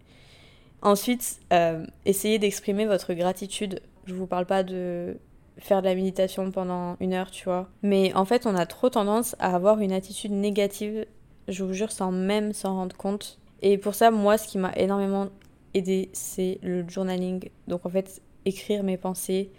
Ensuite, 0.82 1.40
euh, 1.52 1.86
essayez 2.04 2.38
d'exprimer 2.38 2.86
votre 2.86 3.14
gratitude. 3.14 3.80
Je 4.04 4.14
vous 4.14 4.26
parle 4.26 4.46
pas 4.46 4.62
de 4.62 5.16
faire 5.58 5.82
de 5.82 5.86
la 5.86 5.94
méditation 5.94 6.50
pendant 6.50 6.96
une 7.00 7.12
heure, 7.14 7.30
tu 7.30 7.44
vois. 7.44 7.68
Mais 7.82 8.12
en 8.14 8.24
fait, 8.24 8.46
on 8.46 8.54
a 8.54 8.66
trop 8.66 8.90
tendance 8.90 9.36
à 9.38 9.54
avoir 9.54 9.80
une 9.80 9.92
attitude 9.92 10.32
négative, 10.32 11.06
je 11.48 11.64
vous 11.64 11.72
jure, 11.72 11.92
sans 11.92 12.12
même 12.12 12.52
s'en 12.52 12.74
rendre 12.74 12.96
compte. 12.96 13.38
Et 13.62 13.78
pour 13.78 13.94
ça, 13.94 14.10
moi, 14.10 14.38
ce 14.38 14.48
qui 14.48 14.58
m'a 14.58 14.72
énormément 14.76 15.28
aidé, 15.74 16.10
c'est 16.12 16.58
le 16.62 16.86
journaling. 16.88 17.48
Donc 17.68 17.86
en 17.86 17.90
fait, 17.90 18.20
écrire 18.44 18.82
mes 18.82 18.96
pensées, 18.96 19.50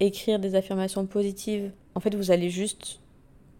écrire 0.00 0.38
des 0.38 0.54
affirmations 0.54 1.06
positives. 1.06 1.72
En 1.94 2.00
fait, 2.00 2.14
vous 2.14 2.30
allez 2.30 2.50
juste 2.50 3.00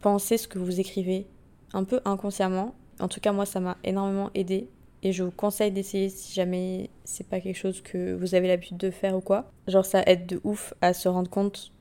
penser 0.00 0.38
ce 0.38 0.48
que 0.48 0.58
vous 0.58 0.80
écrivez, 0.80 1.26
un 1.72 1.84
peu 1.84 2.00
inconsciemment. 2.04 2.74
En 3.00 3.08
tout 3.08 3.20
cas, 3.20 3.32
moi, 3.32 3.46
ça 3.46 3.60
m'a 3.60 3.76
énormément 3.84 4.30
aidé. 4.34 4.68
Et 5.02 5.12
je 5.12 5.24
vous 5.24 5.30
conseille 5.30 5.72
d'essayer 5.72 6.08
si 6.08 6.32
jamais 6.32 6.90
c'est 7.04 7.28
pas 7.28 7.40
quelque 7.40 7.56
chose 7.56 7.80
que 7.80 8.14
vous 8.14 8.34
avez 8.34 8.48
l'habitude 8.48 8.76
de 8.76 8.90
faire 8.90 9.16
ou 9.16 9.20
quoi. 9.20 9.50
Genre, 9.66 9.84
ça 9.84 10.02
aide 10.06 10.26
de 10.26 10.40
ouf 10.44 10.74
à 10.80 10.92
se 10.92 11.08
rendre 11.08 11.30
compte 11.30 11.72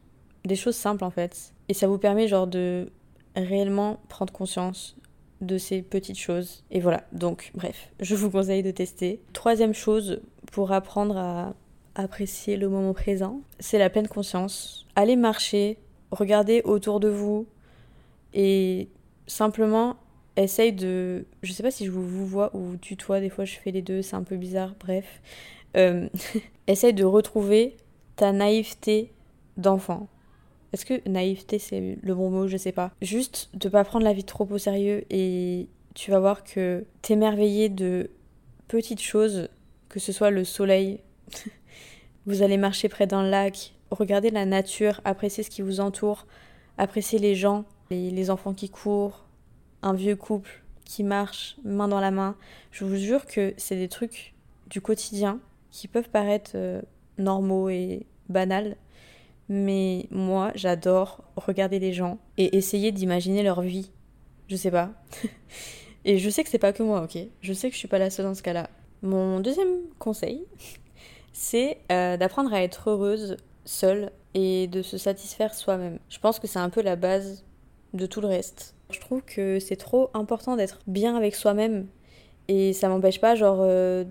des 0.46 0.56
choses 0.56 0.76
simples 0.76 1.04
en 1.04 1.12
fait. 1.12 1.54
Et 1.70 1.74
ça 1.74 1.88
vous 1.88 1.98
permet 1.98 2.28
genre 2.28 2.48
de 2.48 2.92
réellement 3.36 4.00
prendre 4.10 4.34
conscience 4.34 4.98
de 5.42 5.58
ces 5.58 5.82
petites 5.82 6.18
choses. 6.18 6.64
Et 6.72 6.80
voilà, 6.80 7.04
donc 7.12 7.52
bref, 7.56 7.90
je 8.00 8.16
vous 8.16 8.30
conseille 8.30 8.64
de 8.64 8.72
tester. 8.72 9.22
Troisième 9.34 9.74
chose 9.74 10.22
pour 10.52 10.72
apprendre 10.72 11.18
à 11.18 11.54
apprécier 11.96 12.58
le 12.58 12.70
moment 12.70 12.94
présent, 12.94 13.42
c'est 13.60 13.78
la 13.78 13.90
pleine 13.90 14.08
conscience. 14.08 14.88
Allez 14.96 15.16
marcher, 15.16 15.78
regardez 16.12 16.62
autour 16.64 17.00
de 17.00 17.10
vous 17.10 17.48
et 18.34 18.90
simplement 19.28 19.98
essaye 20.38 20.74
de... 20.74 21.26
Je 21.44 21.52
sais 21.54 21.64
pas 21.64 21.72
si 21.72 21.86
je 21.86 21.92
vous 21.92 22.26
vois 22.26 22.56
ou 22.56 22.76
tutoie, 22.78 23.20
des 23.20 23.30
fois 23.30 23.46
je 23.46 23.56
fais 23.58 23.72
les 23.72 23.82
deux, 23.82 24.02
c'est 24.02 24.16
un 24.16 24.24
peu 24.24 24.38
bizarre, 24.38 24.76
bref. 24.80 25.22
Euh... 25.78 26.08
essaye 26.68 26.94
de 26.94 27.04
retrouver 27.04 27.76
ta 28.16 28.32
naïveté 28.32 29.12
d'enfant. 29.58 30.08
Est-ce 30.74 30.86
que 30.86 31.08
naïveté 31.10 31.60
c'est 31.60 31.98
le 32.02 32.16
bon 32.16 32.30
mot? 32.30 32.48
Je 32.48 32.58
sais 32.58 32.72
pas. 32.72 32.92
Juste 33.02 33.50
de 33.54 33.68
pas 33.68 33.84
prendre 33.84 34.06
la 34.06 34.14
vie 34.14 34.24
trop 34.24 34.48
au 34.50 34.58
sérieux 34.58 35.04
et 35.10 35.68
tu 35.94 36.12
vas 36.12 36.20
voir 36.20 36.44
que 36.44 36.86
t'émerveiller 37.02 37.70
de 37.70 38.10
petites 38.68 39.02
choses, 39.02 39.50
que 39.90 40.00
ce 40.00 40.14
soit 40.14 40.30
le 40.30 40.46
soleil, 40.46 41.00
vous 42.26 42.42
allez 42.42 42.58
marcher 42.58 42.88
près 42.88 43.08
d'un 43.08 43.24
lac, 43.24 43.74
regarder 43.90 44.30
la 44.30 44.46
nature, 44.46 45.02
apprécier 45.04 45.44
ce 45.44 45.50
qui 45.50 45.62
vous 45.62 45.82
entoure, 45.82 46.26
apprécier 46.78 47.20
les 47.20 47.36
gens, 47.36 47.66
les, 47.90 48.10
les 48.10 48.30
enfants 48.30 48.54
qui 48.54 48.70
courent, 48.70 49.26
un 49.82 49.94
vieux 49.94 50.16
couple 50.16 50.62
qui 50.86 51.04
marche 51.04 51.58
main 51.64 51.88
dans 51.88 52.00
la 52.00 52.12
main. 52.12 52.36
Je 52.72 52.86
vous 52.86 52.96
jure 52.96 53.26
que 53.26 53.54
c'est 53.58 53.76
des 53.76 53.88
trucs 53.88 54.34
du 54.70 54.82
quotidien 54.82 55.40
qui 55.72 55.88
peuvent 55.88 56.10
paraître 56.10 56.52
euh, 56.56 56.82
normaux 57.18 57.70
et 57.70 58.06
banals, 58.30 58.76
mais 59.50 60.08
moi, 60.12 60.52
j'adore 60.56 61.24
regarder 61.36 61.80
les 61.80 61.94
gens 61.94 62.18
et 62.38 62.58
essayer 62.58 62.92
d'imaginer 62.92 63.44
leur 63.44 63.62
vie. 63.62 63.92
Je 64.48 64.56
sais 64.56 64.72
pas. 64.72 64.92
et 66.06 66.18
je 66.18 66.30
sais 66.30 66.44
que 66.44 66.50
c'est 66.50 66.58
pas 66.58 66.74
que 66.74 66.84
moi, 66.84 67.04
ok? 67.04 67.18
Je 67.42 67.54
sais 67.54 67.70
que 67.70 67.74
je 67.74 67.80
suis 67.80 67.88
pas 67.88 68.00
la 68.00 68.10
seule 68.10 68.26
dans 68.26 68.36
ce 68.36 68.44
cas-là. 68.44 68.70
Mon 69.02 69.40
deuxième 69.40 69.80
conseil, 69.98 70.46
c'est 71.34 71.78
euh, 71.92 72.18
d'apprendre 72.18 72.54
à 72.54 72.62
être 72.62 72.90
heureuse 72.90 73.38
seule 73.66 74.12
et 74.34 74.68
de 74.68 74.82
se 74.82 74.98
satisfaire 74.98 75.54
soi-même. 75.54 76.00
Je 76.10 76.20
pense 76.20 76.40
que 76.40 76.48
c'est 76.48 76.60
un 76.60 76.70
peu 76.70 76.82
la 76.82 76.96
base 76.96 77.44
de 77.94 78.06
tout 78.06 78.22
le 78.22 78.28
reste. 78.28 78.76
Je 78.92 79.00
trouve 79.00 79.22
que 79.22 79.60
c'est 79.60 79.76
trop 79.76 80.10
important 80.14 80.56
d'être 80.56 80.80
bien 80.88 81.16
avec 81.16 81.36
soi-même 81.36 81.88
et 82.48 82.74
ça 82.74 82.90
m'empêche 82.90 83.22
pas 83.22 83.36
genre 83.36 83.60
euh, 83.62 84.04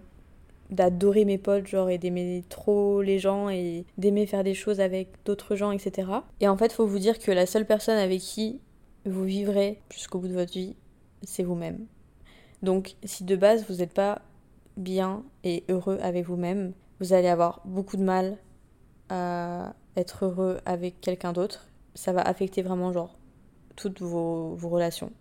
d'adorer 0.70 1.24
mes 1.24 1.38
potes, 1.38 1.66
genre, 1.66 1.90
et 1.90 1.98
d'aimer 1.98 2.44
trop 2.48 3.02
les 3.02 3.18
gens 3.18 3.48
et 3.48 3.84
d'aimer 3.98 4.26
faire 4.26 4.44
des 4.44 4.54
choses 4.54 4.80
avec 4.80 5.08
d'autres 5.24 5.56
gens, 5.56 5.72
etc. 5.72 6.08
Et 6.40 6.48
en 6.48 6.56
fait, 6.56 6.72
faut 6.72 6.86
vous 6.86 6.98
dire 6.98 7.18
que 7.18 7.30
la 7.32 7.46
seule 7.46 7.66
personne 7.66 7.98
avec 7.98 8.20
qui 8.20 8.60
vous 9.04 9.24
vivrez 9.24 9.80
jusqu'au 9.92 10.18
bout 10.18 10.28
de 10.28 10.34
votre 10.34 10.52
vie, 10.52 10.76
c'est 11.22 11.42
vous-même. 11.42 11.86
Donc, 12.62 12.94
si 13.04 13.24
de 13.24 13.36
base 13.36 13.64
vous 13.68 13.76
n'êtes 13.76 13.94
pas 13.94 14.22
bien 14.76 15.24
et 15.44 15.64
heureux 15.68 15.98
avec 16.02 16.26
vous-même, 16.26 16.72
vous 17.00 17.12
allez 17.12 17.28
avoir 17.28 17.60
beaucoup 17.64 17.96
de 17.96 18.02
mal 18.02 18.36
à 19.08 19.74
être 19.96 20.26
heureux 20.26 20.58
avec 20.66 21.00
quelqu'un 21.00 21.32
d'autre. 21.32 21.66
Ça 21.94 22.12
va 22.12 22.22
affecter 22.22 22.62
vraiment, 22.62 22.92
genre, 22.92 23.18
toutes 23.76 24.00
vos, 24.00 24.54
vos 24.54 24.68
relations 24.68 25.12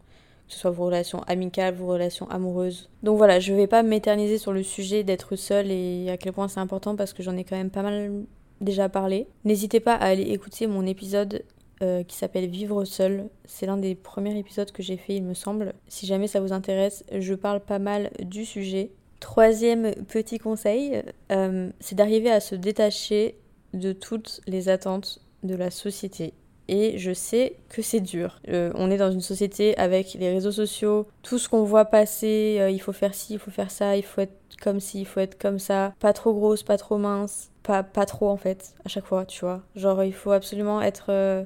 que 0.50 0.56
ce 0.56 0.62
soit 0.62 0.72
vos 0.72 0.86
relations 0.86 1.22
amicales, 1.28 1.76
vos 1.76 1.88
relations 1.88 2.28
amoureuses. 2.30 2.90
Donc 3.04 3.18
voilà, 3.18 3.40
je 3.40 3.54
vais 3.54 3.68
pas 3.68 3.84
m'éterniser 3.84 4.40
sur 4.40 4.52
le 4.52 4.64
sujet 4.64 5.04
d'être 5.04 5.36
seule 5.36 5.70
et 5.70 6.10
à 6.10 6.18
quel 6.18 6.34
point 6.34 6.48
c'est 6.48 6.60
important 6.60 6.96
parce 6.96 7.14
que 7.14 7.22
j'en 7.22 7.38
ai 7.38 7.44
quand 7.44 7.56
même 7.56 7.70
pas 7.70 7.84
mal 7.84 8.26
déjà 8.60 8.90
parlé. 8.90 9.28
N'hésitez 9.46 9.80
pas 9.80 9.94
à 9.94 10.06
aller 10.06 10.24
écouter 10.24 10.66
mon 10.66 10.88
épisode 10.88 11.44
euh, 11.84 12.04
qui 12.04 12.16
s'appelle 12.16 12.50
Vivre 12.50 12.84
seul. 12.84 13.30
C'est 13.46 13.68
l'un 13.68 13.78
des 13.78 13.94
premiers 13.94 14.38
épisodes 14.38 14.72
que 14.72 14.82
j'ai 14.82 14.98
fait, 14.98 15.16
il 15.16 15.24
me 15.24 15.36
semble. 15.36 15.74
Si 15.88 16.08
jamais 16.08 16.28
ça 16.28 16.42
vous 16.42 16.52
intéresse, 16.52 17.06
je 17.16 17.36
parle 17.36 17.60
pas 17.60 17.80
mal 17.80 18.10
du 18.20 18.44
sujet. 18.44 18.92
Troisième 19.20 19.94
petit 20.06 20.40
conseil, 20.40 21.04
euh, 21.32 21.70
c'est 21.80 21.96
d'arriver 21.96 22.32
à 22.32 22.40
se 22.40 22.56
détacher 22.56 23.36
de 23.74 23.94
toutes 23.94 24.42
les 24.48 24.68
attentes 24.68 25.22
de 25.44 25.56
la 25.56 25.70
société 25.70 26.34
et 26.70 27.00
je 27.00 27.12
sais 27.12 27.56
que 27.68 27.82
c'est 27.82 28.00
dur. 28.00 28.40
Euh, 28.48 28.72
on 28.76 28.92
est 28.92 28.98
dans 28.98 29.12
une 29.12 29.22
société 29.22 29.76
avec 29.78 30.14
les 30.14 30.32
réseaux 30.32 30.52
sociaux, 30.52 31.08
tout 31.24 31.40
ce 31.40 31.50
qu'on 31.50 31.64
voit 31.64 31.86
passer, 31.86 32.58
euh, 32.60 32.70
il 32.70 32.80
faut 32.80 32.94
faire 32.94 33.16
ci, 33.16 33.34
il 33.34 33.40
faut 33.40 33.50
faire 33.50 33.72
ça, 33.72 33.98
il 33.98 34.04
faut 34.04 34.22
être 34.22 34.38
comme 34.62 34.80
ci, 34.80 35.02
il 35.02 35.06
faut 35.06 35.20
être 35.20 35.40
comme 35.40 35.58
ça, 35.58 35.96
pas 36.00 36.14
trop 36.14 36.32
grosse, 36.32 36.62
pas 36.62 36.78
trop 36.78 37.00
mince, 37.00 37.50
pas, 37.64 37.82
pas 37.82 38.06
trop 38.06 38.30
en 38.30 38.38
fait, 38.38 38.76
à 38.86 38.90
chaque 38.90 39.06
fois, 39.06 39.26
tu 39.26 39.40
vois. 39.42 39.64
Genre 39.76 40.04
il 40.04 40.14
faut 40.14 40.32
absolument 40.32 40.80
être 40.80 41.08
euh, 41.10 41.44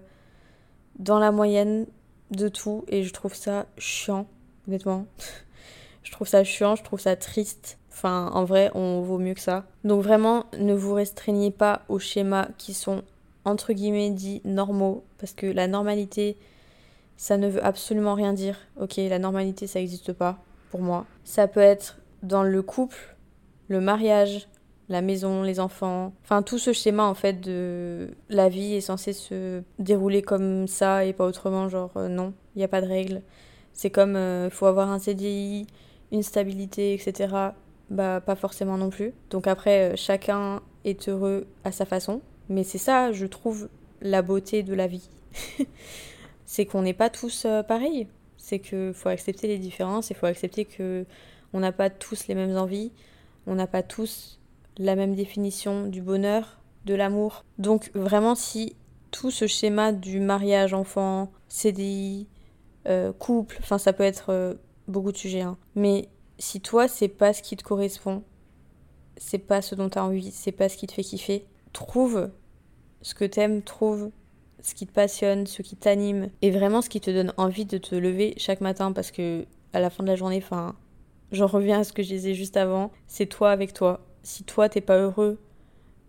dans 0.99 1.19
la 1.19 1.31
moyenne 1.31 1.87
de 2.31 2.49
tout 2.49 2.83
et 2.89 3.03
je 3.03 3.13
trouve 3.13 3.33
ça 3.33 3.65
chiant, 3.77 4.27
honnêtement. 4.67 5.05
je 6.03 6.11
trouve 6.11 6.27
ça 6.27 6.43
chiant, 6.43 6.75
je 6.75 6.83
trouve 6.83 6.99
ça 6.99 7.15
triste. 7.15 7.77
Enfin, 7.93 8.29
en 8.33 8.43
vrai, 8.43 8.71
on 8.73 9.01
vaut 9.01 9.19
mieux 9.19 9.35
que 9.35 9.39
ça. 9.39 9.63
Donc 9.85 10.01
vraiment, 10.01 10.47
ne 10.57 10.73
vous 10.73 10.93
restreignez 10.93 11.51
pas 11.51 11.83
aux 11.87 11.99
schémas 11.99 12.47
qui 12.57 12.73
sont 12.73 13.03
entre 13.45 13.73
guillemets 13.73 14.11
dit 14.11 14.41
normaux, 14.45 15.03
parce 15.17 15.33
que 15.33 15.45
la 15.45 15.67
normalité, 15.67 16.37
ça 17.17 17.37
ne 17.37 17.47
veut 17.47 17.63
absolument 17.63 18.13
rien 18.13 18.33
dire. 18.33 18.57
Ok, 18.79 18.97
la 18.97 19.19
normalité, 19.19 19.67
ça 19.67 19.79
n'existe 19.79 20.13
pas 20.13 20.37
pour 20.71 20.81
moi. 20.81 21.05
Ça 21.23 21.47
peut 21.47 21.59
être 21.59 21.99
dans 22.23 22.43
le 22.43 22.61
couple, 22.61 23.15
le 23.67 23.81
mariage, 23.81 24.47
la 24.89 25.01
maison, 25.01 25.43
les 25.43 25.59
enfants, 25.59 26.13
enfin 26.23 26.41
tout 26.41 26.57
ce 26.57 26.73
schéma 26.73 27.05
en 27.05 27.13
fait 27.13 27.39
de 27.39 28.11
la 28.29 28.49
vie 28.49 28.73
est 28.75 28.81
censé 28.81 29.13
se 29.13 29.61
dérouler 29.79 30.21
comme 30.21 30.67
ça 30.67 31.05
et 31.05 31.13
pas 31.13 31.25
autrement, 31.25 31.69
genre 31.69 31.91
euh, 31.95 32.07
non, 32.09 32.33
il 32.55 32.59
n'y 32.59 32.63
a 32.65 32.67
pas 32.67 32.81
de 32.81 32.87
règles. 32.87 33.21
C'est 33.73 33.89
comme 33.89 34.11
il 34.11 34.17
euh, 34.17 34.49
faut 34.49 34.65
avoir 34.65 34.89
un 34.89 34.99
CDI, 34.99 35.67
une 36.11 36.23
stabilité, 36.23 36.93
etc. 36.93 37.33
Bah 37.89 38.21
pas 38.21 38.35
forcément 38.35 38.77
non 38.77 38.89
plus. 38.89 39.13
Donc 39.29 39.47
après, 39.47 39.93
euh, 39.93 39.95
chacun 39.95 40.61
est 40.85 41.09
heureux 41.09 41.47
à 41.63 41.71
sa 41.71 41.85
façon. 41.85 42.21
Mais 42.53 42.63
c'est 42.63 42.77
ça, 42.77 43.11
je 43.11 43.25
trouve, 43.25 43.67
la 44.01 44.21
beauté 44.21 44.61
de 44.61 44.75
la 44.75 44.85
vie. 44.85 45.09
c'est 46.45 46.67
qu'on 46.67 46.83
n'est 46.83 46.93
pas 46.93 47.09
tous 47.09 47.45
euh, 47.45 47.63
pareils. 47.63 48.07
C'est 48.37 48.59
qu'il 48.59 48.93
faut 48.93 49.09
accepter 49.09 49.47
les 49.47 49.57
différences, 49.57 50.11
il 50.11 50.15
faut 50.15 50.27
accepter 50.27 50.65
que 50.65 51.05
on 51.51 51.59
n'a 51.59 51.71
pas 51.71 51.89
tous 51.89 52.27
les 52.27 52.35
mêmes 52.35 52.55
envies, 52.55 52.91
on 53.47 53.55
n'a 53.55 53.65
pas 53.65 53.81
tous 53.81 54.39
la 54.77 54.95
même 54.95 55.15
définition 55.15 55.87
du 55.87 56.03
bonheur, 56.03 56.59
de 56.85 56.93
l'amour. 56.93 57.43
Donc 57.57 57.89
vraiment, 57.95 58.35
si 58.35 58.75
tout 59.09 59.31
ce 59.31 59.47
schéma 59.47 59.93
du 59.93 60.19
mariage, 60.19 60.75
enfant, 60.75 61.31
CDI, 61.47 62.27
euh, 62.85 63.13
couple, 63.13 63.57
enfin 63.61 63.79
ça 63.79 63.93
peut 63.93 64.03
être 64.03 64.29
euh, 64.29 64.53
beaucoup 64.87 65.11
de 65.11 65.17
sujets, 65.17 65.41
hein. 65.41 65.57
mais 65.73 66.09
si 66.37 66.59
toi 66.59 66.89
c'est 66.89 67.07
pas 67.07 67.33
ce 67.33 67.41
qui 67.41 67.55
te 67.55 67.63
correspond, 67.63 68.23
c'est 69.17 69.39
pas 69.39 69.61
ce 69.61 69.73
dont 69.73 69.89
tu 69.89 69.97
as 69.97 70.03
envie, 70.03 70.31
c'est 70.31 70.51
pas 70.51 70.67
ce 70.67 70.77
qui 70.77 70.85
te 70.85 70.93
fait 70.93 71.03
kiffer, 71.03 71.45
trouve 71.71 72.29
ce 73.03 73.13
que 73.13 73.25
t'aimes, 73.25 73.61
trouve 73.61 74.09
ce 74.63 74.73
qui 74.73 74.87
te 74.87 74.93
passionne, 74.93 75.45
ce 75.45 75.61
qui 75.61 75.75
t'anime, 75.75 76.29
et 76.41 76.49
vraiment 76.49 76.81
ce 76.81 76.89
qui 76.89 77.01
te 77.01 77.11
donne 77.11 77.33
envie 77.37 77.65
de 77.65 77.77
te 77.77 77.95
lever 77.95 78.33
chaque 78.37 78.61
matin 78.61 78.91
parce 78.93 79.11
que 79.11 79.45
à 79.73 79.79
la 79.79 79.89
fin 79.89 80.03
de 80.03 80.07
la 80.07 80.15
journée, 80.15 80.41
enfin, 80.41 80.75
j'en 81.31 81.47
reviens 81.47 81.81
à 81.81 81.83
ce 81.83 81.93
que 81.93 82.01
je 82.01 82.07
disais 82.07 82.33
juste 82.33 82.57
avant, 82.57 82.91
c'est 83.07 83.25
toi 83.25 83.51
avec 83.51 83.73
toi. 83.73 83.99
Si 84.23 84.43
toi 84.43 84.69
t'es 84.69 84.81
pas 84.81 84.97
heureux 84.97 85.37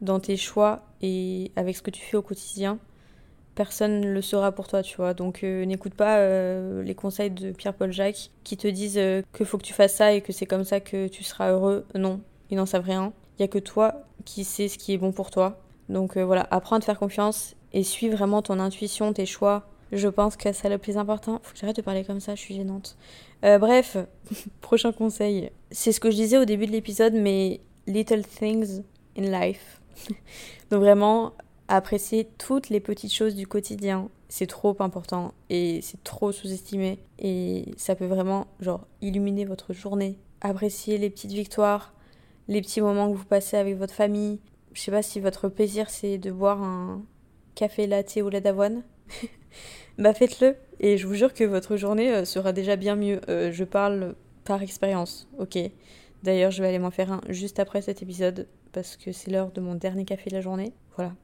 dans 0.01 0.21
tes 0.21 0.37
choix 0.37 0.87
et 1.03 1.51
avec 1.57 1.77
ce 1.77 1.83
que 1.83 1.91
tu 1.91 2.01
fais 2.03 2.17
au 2.17 2.23
quotidien, 2.23 2.79
personne 3.55 4.01
ne 4.01 4.13
le 4.13 4.23
saura 4.23 4.53
pour 4.53 4.69
toi, 4.69 4.83
tu 4.83 4.97
vois. 4.97 5.15
Donc 5.15 5.43
euh, 5.43 5.65
n'écoute 5.65 5.95
pas 5.95 6.19
euh, 6.19 6.83
les 6.83 6.95
conseils 6.95 7.31
de 7.31 7.51
Pierre-Paul 7.51 7.93
Jacques 7.93 8.31
qui 8.45 8.57
te 8.57 8.69
disent 8.69 8.99
euh, 8.99 9.23
qu'il 9.37 9.47
faut 9.47 9.59
que 9.59 9.65
tu 9.65 9.73
fasses 9.73 9.95
ça 9.95 10.13
et 10.13 10.21
que 10.21 10.33
c'est 10.33 10.47
comme 10.47 10.65
ça 10.65 10.79
que 10.79 11.09
tu 11.09 11.25
seras 11.25 11.51
heureux. 11.51 11.87
Non, 11.97 12.21
ils 12.51 12.57
n'en 12.57 12.67
savent 12.67 12.85
rien. 12.85 13.13
Il 13.39 13.43
n'y 13.43 13.45
a 13.45 13.49
que 13.49 13.59
toi 13.59 14.05
qui 14.25 14.45
sais 14.45 14.69
ce 14.69 14.79
qui 14.79 14.93
est 14.93 14.99
bon 14.99 15.11
pour 15.11 15.31
toi. 15.31 15.63
Donc 15.88 16.16
voilà, 16.16 16.47
apprends 16.51 16.77
à 16.77 16.81
te 16.81 16.85
faire 16.85 16.99
confiance 16.99 17.55
et 17.73 17.83
suis 17.83 18.09
vraiment 18.09 18.42
ton 18.42 18.59
intuition, 18.59 19.12
tes 19.12 19.27
choix. 19.27 19.68
Je 19.92 20.09
pense 20.09 20.37
que 20.37 20.53
c'est 20.53 20.68
le 20.68 20.79
plus 20.79 20.97
important. 20.97 21.40
Faut 21.42 21.53
que 21.53 21.59
j'arrête 21.59 21.77
de 21.77 21.83
parler 21.83 22.05
comme 22.05 22.20
ça, 22.20 22.35
je 22.35 22.40
suis 22.40 22.55
gênante. 22.55 22.97
bref, 23.42 23.97
prochain 24.61 24.92
conseil. 24.92 25.51
C'est 25.70 25.92
ce 25.92 26.01
que 26.01 26.11
je 26.11 26.16
disais 26.16 26.38
au 26.38 26.44
début 26.44 26.66
de 26.66 26.73
l'épisode, 26.73 27.14
mais 27.14 27.61
little 27.87 28.25
things 28.25 28.83
in 29.18 29.23
life. 29.23 29.81
Donc 30.70 30.81
vraiment, 30.81 31.35
apprécier 31.68 32.29
toutes 32.38 32.68
les 32.68 32.81
petites 32.81 33.12
choses 33.12 33.35
du 33.35 33.47
quotidien. 33.47 34.09
C'est 34.29 34.47
trop 34.47 34.77
important 34.81 35.33
et 35.49 35.81
c'est 35.83 36.03
trop 36.03 36.33
sous-estimé 36.33 36.99
et 37.18 37.66
ça 37.77 37.94
peut 37.94 38.07
vraiment 38.07 38.47
genre 38.61 38.87
illuminer 39.01 39.44
votre 39.44 39.73
journée. 39.73 40.18
Apprécier 40.40 40.99
les 40.99 41.09
petites 41.09 41.33
victoires, 41.33 41.94
les 42.49 42.61
petits 42.61 42.81
moments 42.81 43.11
que 43.11 43.16
vous 43.16 43.25
passez 43.25 43.57
avec 43.57 43.77
votre 43.77 43.94
famille. 43.94 44.40
Je 44.75 44.81
sais 44.81 44.91
pas 44.91 45.03
si 45.03 45.21
votre 45.21 45.49
plaisir 45.49 45.89
c'est 45.89 46.19
de 46.19 46.31
boire 46.31 46.63
un 46.63 47.03
café 47.55 47.87
latte 47.87 48.19
au 48.19 48.29
lait 48.29 48.41
d'avoine. 48.41 48.83
bah 49.99 50.13
faites-le 50.13 50.57
et 50.81 50.99
je 50.99 51.07
vous 51.07 51.15
jure 51.15 51.33
que 51.33 51.45
votre 51.45 51.77
journée 51.77 52.13
euh, 52.13 52.25
sera 52.25 52.53
déjà 52.53 52.77
bien 52.77 52.97
mieux. 52.97 53.21
Euh, 53.29 53.53
je 53.53 53.65
parle 53.65 54.17
par 54.45 54.63
expérience, 54.63 55.29
ok. 55.39 55.59
D'ailleurs, 56.25 56.51
je 56.51 56.63
vais 56.63 56.69
aller 56.69 56.79
m'en 56.79 56.91
faire 56.91 57.13
un 57.13 57.21
juste 57.29 57.59
après 57.61 57.83
cet 57.83 58.03
épisode 58.03 58.49
parce 58.73 58.97
que 58.97 59.13
c'est 59.13 59.31
l'heure 59.31 59.53
de 59.53 59.61
mon 59.61 59.77
dernier 59.77 60.05
café 60.05 60.29
de 60.29 60.35
la 60.35 60.41
journée. 60.41 60.73
Voilà, 60.97 61.15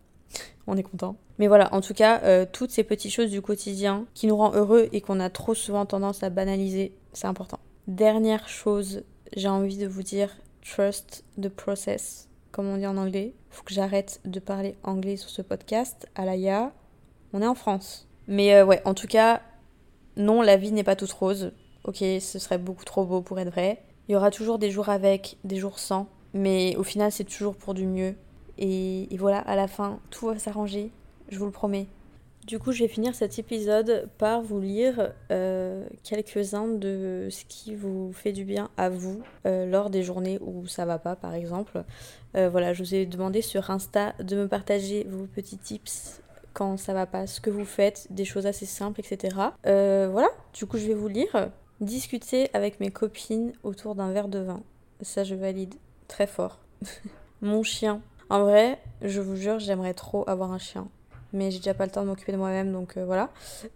on 0.67 0.77
est 0.77 0.83
content. 0.83 1.17
Mais 1.39 1.49
voilà, 1.49 1.75
en 1.75 1.81
tout 1.81 1.95
cas, 1.95 2.23
euh, 2.23 2.47
toutes 2.51 2.71
ces 2.71 2.85
petites 2.85 3.13
choses 3.13 3.31
du 3.31 3.43
quotidien 3.43 4.07
qui 4.15 4.27
nous 4.27 4.37
rend 4.37 4.53
heureux 4.55 4.89
et 4.93 5.01
qu'on 5.01 5.19
a 5.19 5.31
trop 5.31 5.55
souvent 5.55 5.87
tendance 5.87 6.23
à 6.23 6.31
banaliser, 6.31 6.95
c'est 7.13 7.27
important. 7.27 7.59
Dernière 7.89 8.49
chose, 8.49 9.03
j'ai 9.35 9.49
envie 9.49 9.79
de 9.79 9.89
vous 9.89 10.03
dire 10.03 10.37
trust 10.63 11.25
the 11.41 11.49
process, 11.49 12.30
comme 12.53 12.69
on 12.69 12.77
dit 12.77 12.87
en 12.87 12.97
anglais. 12.97 13.35
Faut 13.51 13.63
que 13.65 13.75
j'arrête 13.75 14.21
de 14.25 14.41
parler 14.41 14.77
anglais 14.83 15.17
sur 15.17 15.31
ce 15.31 15.43
podcast. 15.43 16.09
Alaya, 16.15 16.73
on 17.33 17.43
est 17.43 17.47
en 17.47 17.55
France. 17.55 18.09
Mais 18.29 18.55
euh, 18.55 18.65
ouais, 18.65 18.83
en 18.85 18.95
tout 18.95 19.07
cas, 19.07 19.43
non, 20.17 20.43
la 20.43 20.57
vie 20.57 20.73
n'est 20.73 20.85
pas 20.85 20.97
toute 20.97 21.13
rose. 21.13 21.53
Ok, 21.85 21.97
ce 21.99 22.39
serait 22.39 22.59
beaucoup 22.59 22.85
trop 22.85 23.05
beau 23.05 23.23
pour 23.23 23.39
être 23.41 23.51
vrai. 23.51 23.83
Il 24.09 24.13
y 24.13 24.17
aura 24.17 24.31
toujours 24.31 24.59
des 24.59 24.71
jours 24.71 24.89
avec, 24.89 25.39
des 25.45 25.57
jours 25.57 25.79
sans. 25.79 26.09
Mais 26.35 26.77
au 26.77 26.83
final, 26.83 27.11
c'est 27.11 27.25
toujours 27.25 27.57
pour 27.57 27.75
du 27.75 27.87
mieux. 27.87 28.15
Et, 28.59 29.09
voilà, 29.19 29.39
à 29.39 29.57
la 29.57 29.67
fin, 29.67 30.01
tout 30.11 30.27
va 30.27 30.39
s'arranger, 30.39 30.91
je 31.31 31.39
vous 31.39 31.47
le 31.47 31.51
promets. 31.51 31.87
Du 32.47 32.59
coup, 32.59 32.73
je 32.73 32.83
vais 32.83 32.89
finir 32.89 33.15
cet 33.15 33.39
épisode 33.39 34.09
par 34.19 34.41
vous 34.41 34.61
lire 34.61 35.13
euh, 35.31 35.87
quelques-uns 36.03 36.69
de 36.69 37.29
ce 37.31 37.45
qui 37.45 37.75
vous 37.75 38.13
fait 38.13 38.33
du 38.33 38.45
bien 38.45 38.71
à 38.77 38.89
vous 38.89 39.23
euh, 39.47 39.67
lors 39.67 39.91
des 39.91 40.03
journées 40.03 40.39
où 40.41 40.67
ça 40.67 40.87
va 40.87 40.99
pas, 40.99 41.17
par 41.17 41.35
exemple. 41.35 41.85
Euh, 42.37 42.49
voilà, 42.49 42.73
je 42.73 42.83
vous 42.83 42.95
ai 42.95 43.07
demandé 43.07 43.43
sur 43.43 43.71
Insta 43.71 44.15
de 44.21 44.37
me 44.37 44.49
partager 44.49 45.05
vos 45.09 45.27
petits 45.27 45.59
tips 45.59 46.23
quand 46.55 46.77
ça 46.77 46.95
va 46.95 47.07
pas, 47.07 47.27
ce 47.27 47.41
que 47.41 47.51
vous 47.51 47.65
faites, 47.65 48.09
des 48.11 48.25
choses 48.25 48.47
assez 48.47 48.67
simples, 48.67 49.01
etc. 49.01 49.37
voilà, 49.65 50.29
du 50.53 50.67
coup, 50.67 50.79
je 50.79 50.87
vais 50.87 50.95
vous 50.95 51.09
lire. 51.09 51.51
Discuter 51.81 52.51
avec 52.53 52.81
mes 52.81 52.91
copines 52.91 53.53
autour 53.63 53.95
d'un 53.95 54.13
verre 54.13 54.29
de 54.29 54.41
vin. 54.41 54.63
Ça, 55.01 55.25
je 55.25 55.35
valide 55.35 55.75
très 56.09 56.27
fort. 56.27 56.59
Mon 57.41 57.63
chien 57.63 58.03
en 58.31 58.45
vrai, 58.45 58.79
je 59.03 59.21
vous 59.21 59.35
jure, 59.35 59.59
j'aimerais 59.59 59.93
trop 59.93 60.23
avoir 60.29 60.53
un 60.53 60.59
chien. 60.59 60.87
Mais 61.33 61.51
j'ai 61.51 61.59
déjà 61.59 61.75
pas 61.75 61.85
le 61.85 61.91
temps 61.91 62.03
de 62.03 62.07
m'occuper 62.07 62.33
de 62.33 62.37
moi-même, 62.37 62.73
donc 62.73 62.97
euh, 62.97 63.05
voilà. 63.05 63.31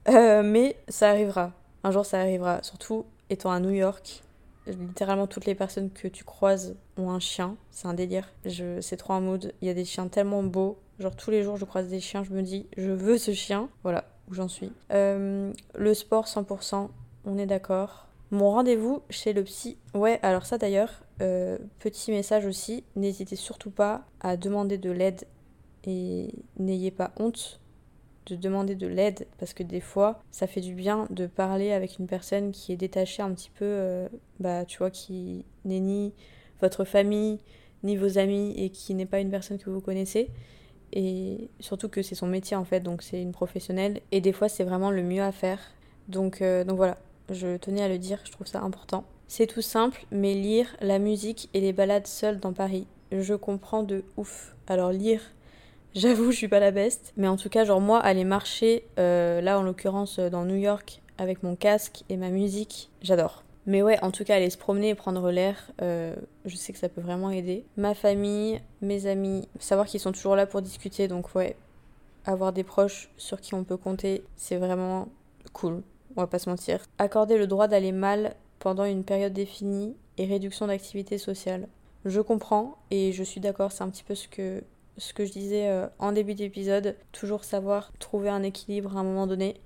Euh, 0.09 0.43
mais 0.43 0.77
ça 0.89 1.11
arrivera. 1.11 1.53
Un 1.83 1.91
jour, 1.91 2.05
ça 2.05 2.21
arrivera. 2.21 2.63
Surtout 2.63 3.05
étant 3.31 3.51
à 3.51 3.61
New 3.61 3.71
York, 3.71 4.23
littéralement 4.67 5.27
toutes 5.27 5.47
les 5.47 5.55
personnes 5.55 5.91
que 5.91 6.09
tu 6.09 6.25
croises 6.25 6.77
ont 6.97 7.11
un 7.11 7.21
chien. 7.21 7.57
C'est 7.71 7.87
un 7.87 7.95
délire. 7.95 8.29
Je... 8.45 8.81
C'est 8.81 8.97
trop 8.97 9.13
un 9.13 9.21
mood. 9.21 9.53
Il 9.61 9.69
y 9.69 9.71
a 9.71 9.75
des 9.75 9.85
chiens 9.85 10.09
tellement 10.09 10.43
beaux. 10.43 10.79
Genre 10.99 11.15
tous 11.15 11.31
les 11.31 11.43
jours, 11.43 11.57
je 11.57 11.65
croise 11.65 11.89
des 11.89 12.01
chiens, 12.01 12.23
je 12.23 12.33
me 12.33 12.43
dis, 12.43 12.67
je 12.77 12.91
veux 12.91 13.19
ce 13.19 13.33
chien. 13.33 13.69
Voilà 13.83 14.05
où 14.29 14.35
j'en 14.35 14.49
suis. 14.49 14.73
Euh, 14.93 15.53
le 15.75 15.95
sport 15.95 16.27
100%, 16.27 16.89
on 17.27 17.39
est 17.39 17.47
d'accord. 17.47 18.07
Mon 18.31 18.51
rendez-vous 18.51 19.03
chez 19.11 19.33
le 19.33 19.45
psy. 19.45 19.77
Ouais, 19.93 20.19
alors 20.23 20.47
ça 20.47 20.57
d'ailleurs, 20.57 21.03
petit 21.19 22.11
message 22.11 22.47
aussi, 22.47 22.85
n'hésitez 22.97 23.37
surtout 23.37 23.71
pas 23.71 24.03
à 24.21 24.37
demander 24.37 24.79
de 24.79 24.91
l'aide 24.91 25.25
et 25.87 26.35
n'ayez 26.59 26.91
pas 26.91 27.13
honte 27.19 27.61
de 28.27 28.37
demander 28.37 28.75
de 28.75 28.87
l'aide 28.87 29.27
parce 29.39 29.53
que 29.53 29.63
des 29.63 29.81
fois 29.81 30.23
ça 30.31 30.47
fait 30.47 30.61
du 30.61 30.75
bien 30.75 31.07
de 31.11 31.27
parler 31.27 31.73
avec 31.73 31.99
une 31.99 32.07
personne 32.07 32.53
qui 32.53 32.73
est 32.73 32.77
détachée 32.77 33.23
un 33.23 33.33
petit 33.33 33.51
peu, 33.51 33.65
euh, 33.65 34.09
bah 34.41 34.65
tu 34.65 34.79
vois, 34.79 34.91
qui 34.91 35.45
n'est 35.65 35.81
ni 35.81 36.13
votre 36.61 36.85
famille 36.85 37.39
ni 37.85 37.97
vos 37.97 38.19
amis 38.19 38.55
et 38.57 38.71
qui 38.71 38.95
n'est 38.95 39.07
pas 39.07 39.21
une 39.21 39.31
personne 39.31 39.59
que 39.59 39.71
vous 39.71 39.81
connaissez. 39.81 40.31
Et 40.93 41.51
surtout 41.61 41.89
que 41.89 42.03
c'est 42.03 42.15
son 42.15 42.27
métier 42.27 42.57
en 42.57 42.65
fait 42.65 42.81
donc 42.81 43.03
c'est 43.03 43.21
une 43.21 43.33
professionnelle 43.33 44.01
et 44.11 44.21
des 44.21 44.33
fois 44.33 44.49
c'est 44.49 44.65
vraiment 44.65 44.91
le 44.91 45.03
mieux 45.03 45.23
à 45.23 45.33
faire. 45.33 45.61
Donc, 46.09 46.43
euh, 46.43 46.65
donc 46.65 46.77
voilà 46.77 46.99
je 47.31 47.57
tenais 47.57 47.83
à 47.83 47.89
le 47.89 47.99
dire 47.99 48.21
je 48.25 48.33
trouve 48.33 48.47
ça 48.47 48.63
important. 48.63 49.05
C'est 49.27 49.47
tout 49.47 49.63
simple, 49.63 50.05
mais 50.11 50.35
lire, 50.35 50.77
la 50.81 50.99
musique 50.99 51.49
et 51.55 51.61
les 51.61 51.73
balades 51.73 52.07
seules 52.07 52.39
dans 52.41 52.53
Paris, 52.53 52.87
je 53.11 53.35
comprends 53.35 53.83
de 53.83 54.05
ouf. 54.17 54.55
Alors 54.67 54.93
lire, 54.93 55.21
j'avoue, 55.95 56.31
je 56.31 56.37
suis 56.37 56.49
pas 56.49 56.61
la 56.61 56.71
beste, 56.71 57.13
mais 57.17 57.29
en 57.29 57.37
tout 57.37 57.49
cas, 57.49 57.65
genre 57.65 57.81
moi, 57.81 57.99
aller 58.01 58.25
marcher, 58.25 58.87
euh, 58.99 59.41
là 59.41 59.59
en 59.59 59.63
l'occurrence 59.63 60.19
euh, 60.19 60.31
dans 60.31 60.45
New 60.45 60.57
York, 60.57 61.03
avec 61.19 61.43
mon 61.43 61.57
casque 61.57 62.05
et 62.09 62.17
ma 62.17 62.31
musique, 62.31 62.91
j'adore. 63.03 63.45
Mais 63.67 63.83
ouais, 63.83 63.99
en 64.03 64.11
tout 64.11 64.25
cas, 64.25 64.37
aller 64.37 64.51
se 64.51 64.59
promener 64.59 64.91
et 64.91 64.95
prendre 64.95 65.31
l'air, 65.31 65.71
euh, 65.81 66.15
je 66.45 66.57
sais 66.57 66.73
que 66.73 66.79
ça 66.79 66.89
peut 66.89 67.01
vraiment 67.01 67.31
aider. 67.31 67.65
Ma 67.77 67.95
famille, 67.95 68.61
mes 68.83 69.07
amis, 69.07 69.49
savoir 69.59 69.87
qu'ils 69.87 70.01
sont 70.01 70.13
toujours 70.13 70.37
là 70.37 70.47
pour 70.47 70.61
discuter, 70.61 71.09
donc 71.09 71.35
ouais, 71.35 71.57
avoir 72.27 72.53
des 72.53 72.65
proches 72.65 73.11
sur 73.17 73.41
qui 73.41 73.55
on 73.55 73.65
peut 73.65 73.77
compter, 73.77 74.25
c'est 74.37 74.57
vraiment 74.57 75.09
cool, 75.53 75.83
on 76.17 76.21
va 76.21 76.27
pas 76.27 76.39
se 76.39 76.51
mentir. 76.51 76.81
Accorder 76.99 77.39
le 77.39 77.47
droit 77.47 77.69
d'aller 77.69 77.93
mal 77.93 78.35
pendant 78.59 78.85
une 78.85 79.05
période 79.05 79.33
définie 79.33 79.97
et 80.19 80.27
réduction 80.27 80.67
d'activité 80.67 81.19
sociale. 81.19 81.69
Je 82.05 82.21
comprends 82.21 82.77
et 82.91 83.13
je 83.13 83.23
suis 83.23 83.41
d'accord, 83.41 83.73
c'est 83.73 83.83
un 83.83 83.89
petit 83.89 84.05
peu 84.05 84.15
ce 84.15 84.29
que, 84.29 84.63
ce 84.97 85.13
que 85.13 85.25
je 85.25 85.33
disais 85.33 85.69
euh, 85.69 85.87
en 85.99 86.13
début 86.13 86.35
d'épisode, 86.35 86.97
toujours 87.13 87.45
savoir 87.45 87.93
trouver 87.99 88.29
un 88.29 88.43
équilibre 88.43 88.97
à 88.97 89.01
un 89.01 89.05
moment 89.05 89.27
donné, 89.27 89.57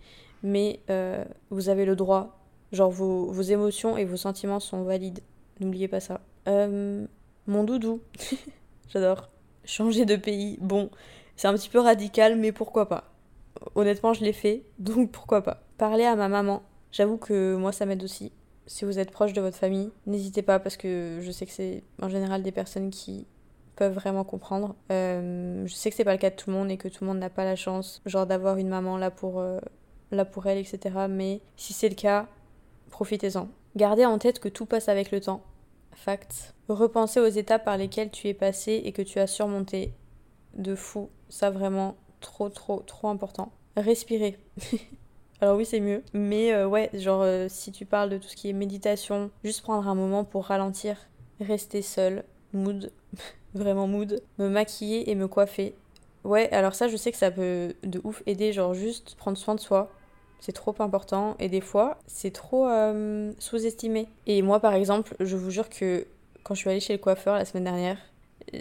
mais 0.42 0.80
euh, 0.90 1.24
vous 1.50 1.68
avez 1.68 1.84
le 1.84 1.96
droit, 1.96 2.38
genre 2.72 2.90
vos, 2.90 3.30
vos, 3.30 3.42
émotions 3.42 3.96
et 3.96 4.04
vos 4.04 4.16
sentiments 4.16 4.60
sont 4.60 4.82
valides, 4.82 5.20
n'oubliez 5.60 5.88
pas 5.88 6.00
ça. 6.00 6.20
Euh, 6.48 7.06
mon 7.46 7.64
doudou, 7.64 8.00
j'adore. 8.88 9.28
Changer 9.64 10.06
de 10.06 10.16
pays, 10.16 10.56
bon, 10.60 10.90
c'est 11.36 11.48
un 11.48 11.54
petit 11.54 11.68
peu 11.68 11.78
radical, 11.78 12.36
mais 12.36 12.52
pourquoi 12.52 12.88
pas. 12.88 13.12
Honnêtement, 13.74 14.14
je 14.14 14.24
l'ai 14.24 14.32
fait, 14.32 14.62
donc 14.78 15.10
pourquoi 15.10 15.42
pas. 15.42 15.62
Parler 15.76 16.04
à 16.04 16.16
ma 16.16 16.28
maman, 16.28 16.62
j'avoue 16.90 17.18
que 17.18 17.54
moi 17.56 17.72
ça 17.72 17.84
m'aide 17.84 18.02
aussi. 18.02 18.32
Si 18.66 18.84
vous 18.84 18.98
êtes 18.98 19.10
proche 19.10 19.32
de 19.32 19.40
votre 19.40 19.56
famille, 19.56 19.90
n'hésitez 20.06 20.42
pas 20.42 20.58
parce 20.58 20.76
que 20.76 21.18
je 21.20 21.30
sais 21.30 21.46
que 21.46 21.52
c'est 21.52 21.82
en 22.00 22.08
général 22.08 22.42
des 22.42 22.52
personnes 22.52 22.90
qui 22.90 23.26
peuvent 23.78 23.94
vraiment 23.94 24.24
comprendre. 24.24 24.74
Euh, 24.90 25.64
je 25.64 25.72
sais 25.72 25.88
que 25.88 25.96
c'est 25.96 26.04
pas 26.04 26.12
le 26.12 26.18
cas 26.18 26.30
de 26.30 26.34
tout 26.34 26.50
le 26.50 26.56
monde 26.56 26.68
et 26.68 26.76
que 26.76 26.88
tout 26.88 27.04
le 27.04 27.06
monde 27.06 27.20
n'a 27.20 27.30
pas 27.30 27.44
la 27.44 27.54
chance, 27.54 28.02
genre 28.06 28.26
d'avoir 28.26 28.56
une 28.56 28.68
maman 28.68 28.98
là 28.98 29.12
pour, 29.12 29.38
euh, 29.38 29.60
là 30.10 30.24
pour 30.24 30.46
elle, 30.46 30.58
etc. 30.58 31.06
Mais 31.08 31.40
si 31.56 31.72
c'est 31.72 31.88
le 31.88 31.94
cas, 31.94 32.26
profitez-en. 32.90 33.48
Gardez 33.76 34.04
en 34.04 34.18
tête 34.18 34.40
que 34.40 34.48
tout 34.48 34.66
passe 34.66 34.88
avec 34.88 35.12
le 35.12 35.20
temps. 35.20 35.42
Fact. 35.94 36.54
Repensez 36.68 37.20
aux 37.20 37.28
étapes 37.28 37.64
par 37.64 37.76
lesquelles 37.76 38.10
tu 38.10 38.26
es 38.26 38.34
passé 38.34 38.82
et 38.84 38.90
que 38.90 39.02
tu 39.02 39.20
as 39.20 39.28
surmonté. 39.28 39.92
De 40.54 40.74
fou. 40.74 41.08
Ça 41.28 41.50
vraiment 41.50 41.94
trop 42.20 42.48
trop 42.48 42.80
trop 42.80 43.08
important. 43.08 43.52
Respirez. 43.76 44.38
Alors 45.40 45.56
oui, 45.56 45.64
c'est 45.64 45.78
mieux. 45.78 46.02
Mais 46.14 46.52
euh, 46.52 46.66
ouais, 46.66 46.90
genre 46.94 47.24
si 47.48 47.70
tu 47.70 47.86
parles 47.86 48.10
de 48.10 48.18
tout 48.18 48.26
ce 48.26 48.34
qui 48.34 48.50
est 48.50 48.52
méditation, 48.52 49.30
juste 49.44 49.62
prendre 49.62 49.86
un 49.86 49.94
moment 49.94 50.24
pour 50.24 50.46
ralentir, 50.46 50.96
rester 51.40 51.80
seul, 51.80 52.24
mood, 52.52 52.92
vraiment 53.54 53.86
mood, 53.86 54.22
me 54.38 54.48
maquiller 54.48 55.10
et 55.10 55.14
me 55.14 55.28
coiffer. 55.28 55.74
Ouais, 56.24 56.50
alors 56.52 56.74
ça, 56.74 56.88
je 56.88 56.96
sais 56.96 57.12
que 57.12 57.18
ça 57.18 57.30
peut 57.30 57.74
de 57.84 58.00
ouf 58.04 58.22
aider, 58.26 58.52
genre 58.52 58.74
juste 58.74 59.14
prendre 59.16 59.38
soin 59.38 59.54
de 59.54 59.60
soi. 59.60 59.90
C'est 60.40 60.52
trop 60.52 60.74
important 60.78 61.36
et 61.40 61.48
des 61.48 61.60
fois, 61.60 61.98
c'est 62.06 62.32
trop 62.32 62.68
euh, 62.68 63.32
sous-estimé. 63.38 64.06
Et 64.26 64.42
moi, 64.42 64.60
par 64.60 64.74
exemple, 64.74 65.16
je 65.20 65.36
vous 65.36 65.50
jure 65.50 65.68
que 65.68 66.06
quand 66.44 66.54
je 66.54 66.60
suis 66.60 66.70
allée 66.70 66.80
chez 66.80 66.92
le 66.92 66.98
coiffeur 66.98 67.34
la 67.34 67.44
semaine 67.44 67.64
dernière, 67.64 67.98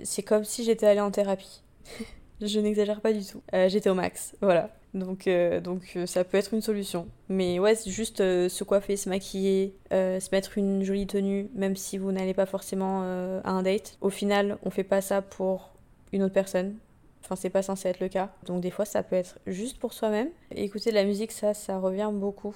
c'est 0.04 0.23
comme 0.23 0.43
si 0.43 0.63
j'étais 0.63 0.88
allée 0.88 1.02
en 1.02 1.12
thérapie. 1.12 1.62
je 2.41 2.60
n'exagère 2.60 3.02
pas 3.02 3.13
du 3.13 3.26
tout. 3.26 3.41
j'étais 3.67 3.89
au 3.89 3.95
max, 3.95 4.36
voilà. 4.41 4.69
Donc, 4.93 5.28
euh, 5.28 5.60
donc 5.60 5.93
euh, 5.95 6.06
ça 6.06 6.23
peut 6.23 6.38
être 6.38 6.54
une 6.54 6.62
solution. 6.62 7.08
Mais 7.30 7.60
ouais, 7.60 7.76
c'est 7.76 7.91
juste 7.91 8.21
euh, 8.21 8.50
se 8.50 8.63
coiffer, 8.63 8.97
se 8.97 9.10
maquiller, 9.10 9.76
se 9.91 10.30
mettre 10.32 10.58
une 10.58 10.84
jolie 10.84 11.08
tenue, 11.08 11.50
même 11.54 11.76
si 11.76 11.97
vous 11.97 12.12
n'allez 12.12 12.34
pas 12.34 12.45
forcément 12.45 13.02
à 13.02 13.50
un 13.50 13.62
date. 13.63 13.97
Au 14.02 14.10
final, 14.10 14.58
on 14.63 14.69
fait 14.69 14.84
pas 14.84 15.02
ça 15.02 15.21
pour 15.21 15.73
une 16.13 16.23
autre 16.23 16.34
personne. 16.34 16.76
Enfin, 17.23 17.36
c'est 17.36 17.50
pas 17.50 17.62
censé 17.62 17.89
être 17.89 18.00
le 18.00 18.08
cas. 18.08 18.32
Donc 18.45 18.62
des 18.62 18.71
fois, 18.71 18.86
ça 18.86 19.04
peut 19.04 19.15
être 19.15 19.39
juste 19.47 19.80
pour 19.80 19.93
soi-même. 19.93 20.30
Écouter 20.56 20.91
de 20.91 20.95
la 20.95 21.04
musique, 21.04 21.32
ça, 21.32 21.54
ça 21.54 21.78
revient 21.80 22.10
beaucoup. 22.13 22.56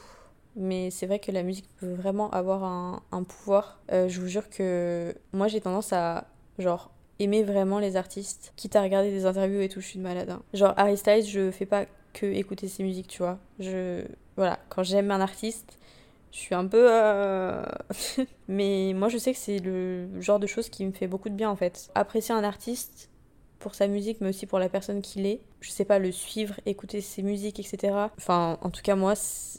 Mais 0.55 0.89
c'est 0.91 1.05
vrai 1.05 1.19
que 1.19 1.31
la 1.31 1.43
musique 1.43 1.69
peut 1.77 1.91
vraiment 1.91 2.29
avoir 2.31 2.63
un, 2.63 3.01
un 3.11 3.23
pouvoir. 3.23 3.79
Euh, 3.91 4.07
je 4.07 4.19
vous 4.19 4.27
jure 4.27 4.49
que 4.49 5.13
moi, 5.33 5.47
j'ai 5.47 5.61
tendance 5.61 5.93
à, 5.93 6.27
genre, 6.57 6.91
aimer 7.21 7.43
vraiment 7.43 7.79
les 7.79 7.95
artistes. 7.95 8.53
Quitte 8.55 8.75
à 8.75 8.81
regarder 8.81 9.11
des 9.11 9.25
interviews 9.25 9.61
et 9.61 9.69
tout, 9.69 9.81
je 9.81 9.87
suis 9.87 9.97
une 9.97 10.03
malade. 10.03 10.29
hein. 10.29 10.41
Genre, 10.53 10.73
Harry 10.77 10.97
Styles, 10.97 11.25
je 11.25 11.51
fais 11.51 11.65
pas 11.65 11.85
que 12.13 12.25
écouter 12.25 12.67
ses 12.67 12.83
musiques, 12.83 13.07
tu 13.07 13.19
vois. 13.19 13.39
Je... 13.59 14.03
Voilà, 14.37 14.59
quand 14.69 14.83
j'aime 14.83 15.11
un 15.11 15.21
artiste, 15.21 15.77
je 16.31 16.37
suis 16.37 16.55
un 16.55 16.65
peu... 16.67 16.87
euh, 16.89 17.63
Mais 18.47 18.93
moi, 18.95 19.09
je 19.09 19.17
sais 19.17 19.33
que 19.33 19.39
c'est 19.39 19.59
le 19.59 20.07
genre 20.21 20.39
de 20.39 20.47
choses 20.47 20.69
qui 20.69 20.85
me 20.85 20.91
fait 20.91 21.07
beaucoup 21.07 21.29
de 21.29 21.35
bien, 21.35 21.49
en 21.49 21.55
fait. 21.55 21.89
Apprécier 21.95 22.33
un 22.35 22.43
artiste 22.43 23.09
pour 23.59 23.75
sa 23.75 23.87
musique, 23.87 24.19
mais 24.21 24.29
aussi 24.29 24.47
pour 24.47 24.57
la 24.57 24.69
personne 24.69 25.01
qu'il 25.01 25.25
est. 25.27 25.39
Je 25.59 25.69
sais 25.69 25.85
pas, 25.85 25.99
le 25.99 26.11
suivre, 26.11 26.55
écouter 26.65 26.99
ses 26.99 27.21
musiques, 27.21 27.59
etc. 27.59 27.93
Enfin, 28.17 28.57
en 28.61 28.69
tout 28.71 28.81
cas, 28.81 28.95
moi, 28.95 29.13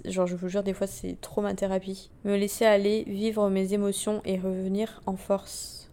genre, 0.05 0.27
je 0.27 0.35
vous 0.35 0.49
jure, 0.49 0.65
des 0.65 0.75
fois, 0.75 0.89
c'est 0.89 1.21
trop 1.21 1.41
ma 1.41 1.55
thérapie. 1.55 2.11
Me 2.25 2.37
laisser 2.37 2.65
aller, 2.65 3.05
vivre 3.07 3.49
mes 3.49 3.73
émotions 3.75 4.21
et 4.25 4.39
revenir 4.39 5.01
en 5.07 5.17
force. 5.17 5.89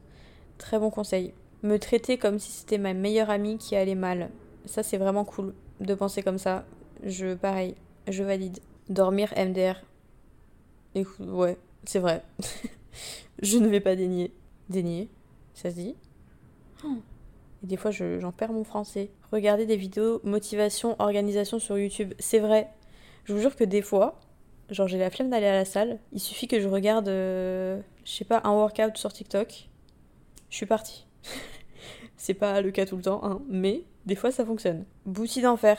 Très 0.58 0.80
bon 0.80 0.90
conseil. 0.90 1.34
Me 1.64 1.78
traiter 1.78 2.18
comme 2.18 2.40
si 2.40 2.52
c'était 2.52 2.78
ma 2.78 2.94
meilleure 2.94 3.30
amie 3.30 3.58
qui 3.58 3.76
allait 3.76 3.96
mal. 3.96 4.30
Ça, 4.66 4.84
c'est 4.84 4.98
vraiment 4.98 5.26
cool 5.26 5.54
de 5.80 5.94
penser 5.94 6.24
comme 6.24 6.38
ça. 6.38 6.66
Je, 7.04 7.34
pareil, 7.34 7.76
je 8.08 8.24
valide. 8.24 8.60
Dormir 8.90 9.34
MDR. 9.38 9.76
Écoute, 10.96 11.28
ouais, 11.28 11.58
c'est 11.86 12.00
vrai. 12.00 12.24
je 13.42 13.58
ne 13.58 13.68
vais 13.68 13.80
pas 13.82 13.96
dénier. 13.96 14.34
Dénier, 14.70 15.10
ça 15.54 15.70
se 15.70 15.76
dit? 15.76 15.96
Et 17.64 17.68
des 17.68 17.78
fois, 17.78 17.92
je- 17.92 18.20
j'en 18.20 18.32
perds 18.32 18.54
mon 18.54 18.64
français. 18.64 19.10
Regarder 19.32 19.66
des 19.66 19.76
vidéos 19.76 20.22
motivation, 20.24 20.96
organisation 21.00 21.60
sur 21.60 21.78
YouTube. 21.78 22.14
C'est 22.20 22.40
vrai. 22.40 22.70
Je 23.26 23.34
vous 23.34 23.40
jure 23.42 23.56
que 23.56 23.64
des 23.66 23.82
fois, 23.82 24.20
genre 24.70 24.88
j'ai 24.88 24.98
la 24.98 25.10
flemme 25.10 25.30
d'aller 25.30 25.46
à 25.48 25.54
la 25.54 25.66
salle. 25.66 26.00
Il 26.14 26.20
suffit 26.20 26.48
que 26.48 26.60
je 26.62 26.68
regarde, 26.68 27.10
euh, 27.10 27.80
je 28.06 28.12
sais 28.12 28.26
pas, 28.26 28.42
un 28.46 28.54
workout 28.54 28.98
sur 28.98 29.12
TikTok. 29.14 29.70
Je 30.50 30.56
suis 30.56 30.66
partie. 30.66 31.06
C'est 32.18 32.34
pas 32.34 32.62
le 32.62 32.72
cas 32.72 32.86
tout 32.86 32.98
le 32.98 33.02
temps, 33.02 33.22
hein, 33.24 33.42
mais 33.48 33.86
des 34.06 34.16
fois 34.16 34.32
ça 34.32 34.46
fonctionne. 34.46 34.86
Bouti 35.06 35.42
d'enfer. 35.42 35.78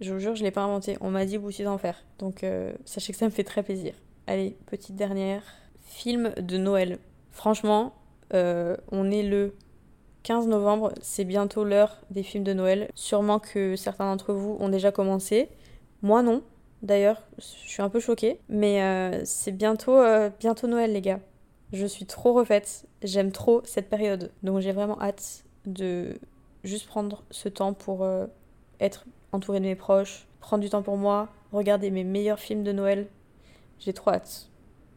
Je 0.00 0.12
vous 0.12 0.20
jure, 0.20 0.34
je 0.34 0.42
l'ai 0.44 0.50
pas 0.50 0.62
inventé. 0.62 0.96
On 1.00 1.10
m'a 1.10 1.24
dit 1.24 1.38
bouti 1.38 1.64
d'enfer. 1.64 2.04
Donc 2.18 2.44
euh, 2.44 2.72
sachez 2.84 3.12
que 3.12 3.18
ça 3.18 3.24
me 3.24 3.30
fait 3.30 3.44
très 3.44 3.62
plaisir. 3.62 3.94
Allez, 4.26 4.56
petite 4.66 4.94
dernière. 4.94 5.42
Film 5.80 6.32
de 6.38 6.56
Noël. 6.56 6.98
Franchement, 7.30 7.94
euh, 8.32 8.76
on 8.92 9.10
est 9.10 9.22
le 9.22 9.56
15 10.22 10.48
novembre, 10.48 10.92
c'est 11.00 11.24
bientôt 11.24 11.64
l'heure 11.64 12.00
des 12.10 12.22
films 12.22 12.44
de 12.44 12.52
Noël. 12.52 12.88
Sûrement 12.94 13.38
que 13.38 13.76
certains 13.76 14.04
d'entre 14.10 14.34
vous 14.34 14.56
ont 14.60 14.68
déjà 14.68 14.92
commencé. 14.92 15.48
Moi 16.02 16.22
non, 16.22 16.42
d'ailleurs, 16.82 17.22
je 17.38 17.44
suis 17.44 17.82
un 17.82 17.88
peu 17.88 18.00
choquée. 18.00 18.40
Mais 18.48 18.82
euh, 18.82 19.20
c'est 19.24 19.52
bientôt, 19.52 20.00
bientôt 20.38 20.66
Noël, 20.66 20.92
les 20.92 21.00
gars. 21.00 21.20
Je 21.76 21.86
suis 21.86 22.06
trop 22.06 22.32
refaite. 22.32 22.86
J'aime 23.02 23.32
trop 23.32 23.60
cette 23.64 23.90
période. 23.90 24.30
Donc 24.42 24.60
j'ai 24.60 24.72
vraiment 24.72 25.00
hâte 25.00 25.44
de 25.66 26.18
juste 26.64 26.86
prendre 26.86 27.22
ce 27.30 27.50
temps 27.50 27.74
pour 27.74 28.02
euh, 28.02 28.26
être 28.80 29.04
entourée 29.32 29.60
de 29.60 29.66
mes 29.66 29.74
proches, 29.74 30.26
prendre 30.40 30.62
du 30.62 30.70
temps 30.70 30.82
pour 30.82 30.96
moi, 30.96 31.28
regarder 31.52 31.90
mes 31.90 32.02
meilleurs 32.02 32.40
films 32.40 32.64
de 32.64 32.72
Noël. 32.72 33.08
J'ai 33.78 33.92
trop 33.92 34.10
hâte. 34.10 34.48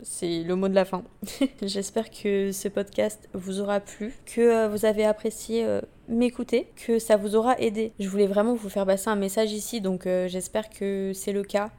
C'est 0.01 0.43
le 0.43 0.55
mot 0.55 0.69
de 0.69 0.73
la 0.73 0.85
fin. 0.85 1.03
J'espère 1.61 2.09
que 2.09 2.53
ce 2.53 2.69
podcast 2.69 3.27
vous 3.33 3.59
aura 3.59 3.81
plu, 3.81 4.13
que 4.25 4.39
euh, 4.39 4.69
vous 4.69 4.85
avez 4.85 5.03
apprécié 5.03 5.65
euh, 5.65 5.81
m'écouter, 6.07 6.71
que 6.77 6.97
ça 6.97 7.17
vous 7.17 7.35
aura 7.35 7.59
aidé. 7.59 7.91
Je 7.99 8.07
voulais 8.07 8.27
vraiment 8.27 8.55
vous 8.55 8.69
faire 8.69 8.85
passer 8.85 9.09
un 9.09 9.17
message 9.17 9.51
ici, 9.51 9.81
donc 9.81 10.05
j'espère 10.05 10.69
que 10.69 11.11
c'est 11.13 11.33
le 11.33 11.43
cas. 11.43 11.71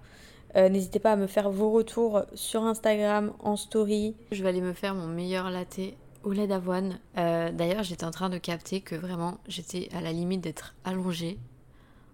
Euh, 0.56 0.68
N'hésitez 0.68 0.98
pas 0.98 1.12
à 1.12 1.16
me 1.16 1.26
faire 1.26 1.50
vos 1.50 1.70
retours 1.70 2.22
sur 2.34 2.64
Instagram, 2.64 3.32
en 3.40 3.56
story. 3.56 4.16
Je 4.32 4.42
vais 4.42 4.48
aller 4.48 4.60
me 4.60 4.72
faire 4.72 4.94
mon 4.94 5.06
meilleur 5.06 5.50
latte 5.50 5.80
au 6.22 6.32
lait 6.32 6.46
d'avoine. 6.46 6.98
Euh, 7.18 7.50
D'ailleurs, 7.52 7.82
j'étais 7.82 8.04
en 8.04 8.10
train 8.10 8.28
de 8.30 8.38
capter 8.38 8.80
que 8.80 8.94
vraiment 8.94 9.38
j'étais 9.48 9.88
à 9.92 10.00
la 10.00 10.12
limite 10.12 10.40
d'être 10.40 10.74
allongée 10.84 11.38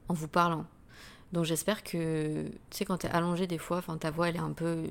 en 0.09 0.15
vous 0.15 0.29
parlant. 0.29 0.67
Donc 1.33 1.45
j'espère 1.45 1.83
que, 1.83 2.45
tu 2.47 2.53
sais, 2.71 2.85
quand 2.85 2.99
t'es 2.99 3.09
allongée 3.09 3.47
des 3.47 3.59
fois, 3.59 3.83
ta 3.99 4.11
voix 4.11 4.29
elle 4.29 4.37
est 4.37 4.41
un 4.41 4.53
peu 4.53 4.85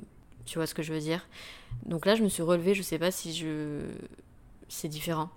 tu 0.46 0.60
vois 0.60 0.68
ce 0.68 0.76
que 0.76 0.84
je 0.84 0.94
veux 0.94 1.00
dire 1.00 1.28
Donc 1.86 2.06
là, 2.06 2.16
je 2.16 2.24
me 2.24 2.30
suis 2.30 2.44
relevée, 2.44 2.74
je 2.74 2.84
sais 2.84 3.00
pas 3.00 3.12
si 3.12 3.34
je. 3.34 3.82
C'est 4.68 4.88
différent. 4.90 5.30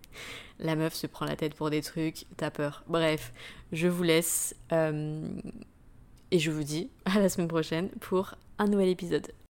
la 0.58 0.76
meuf 0.76 0.94
se 0.94 1.06
prend 1.06 1.26
la 1.26 1.36
tête 1.36 1.54
pour 1.54 1.70
des 1.70 1.82
trucs, 1.82 2.26
t'as 2.36 2.50
peur. 2.50 2.84
Bref, 2.88 3.32
je 3.72 3.88
vous 3.88 4.02
laisse. 4.02 4.54
euh, 4.72 5.26
Et 6.34 6.40
je 6.40 6.50
vous 6.50 6.64
dis 6.64 6.90
à 7.04 7.20
la 7.20 7.28
semaine 7.28 7.46
prochaine 7.46 7.90
pour 8.00 8.34
un 8.58 8.66
nouvel 8.66 8.88
épisode. 8.88 9.28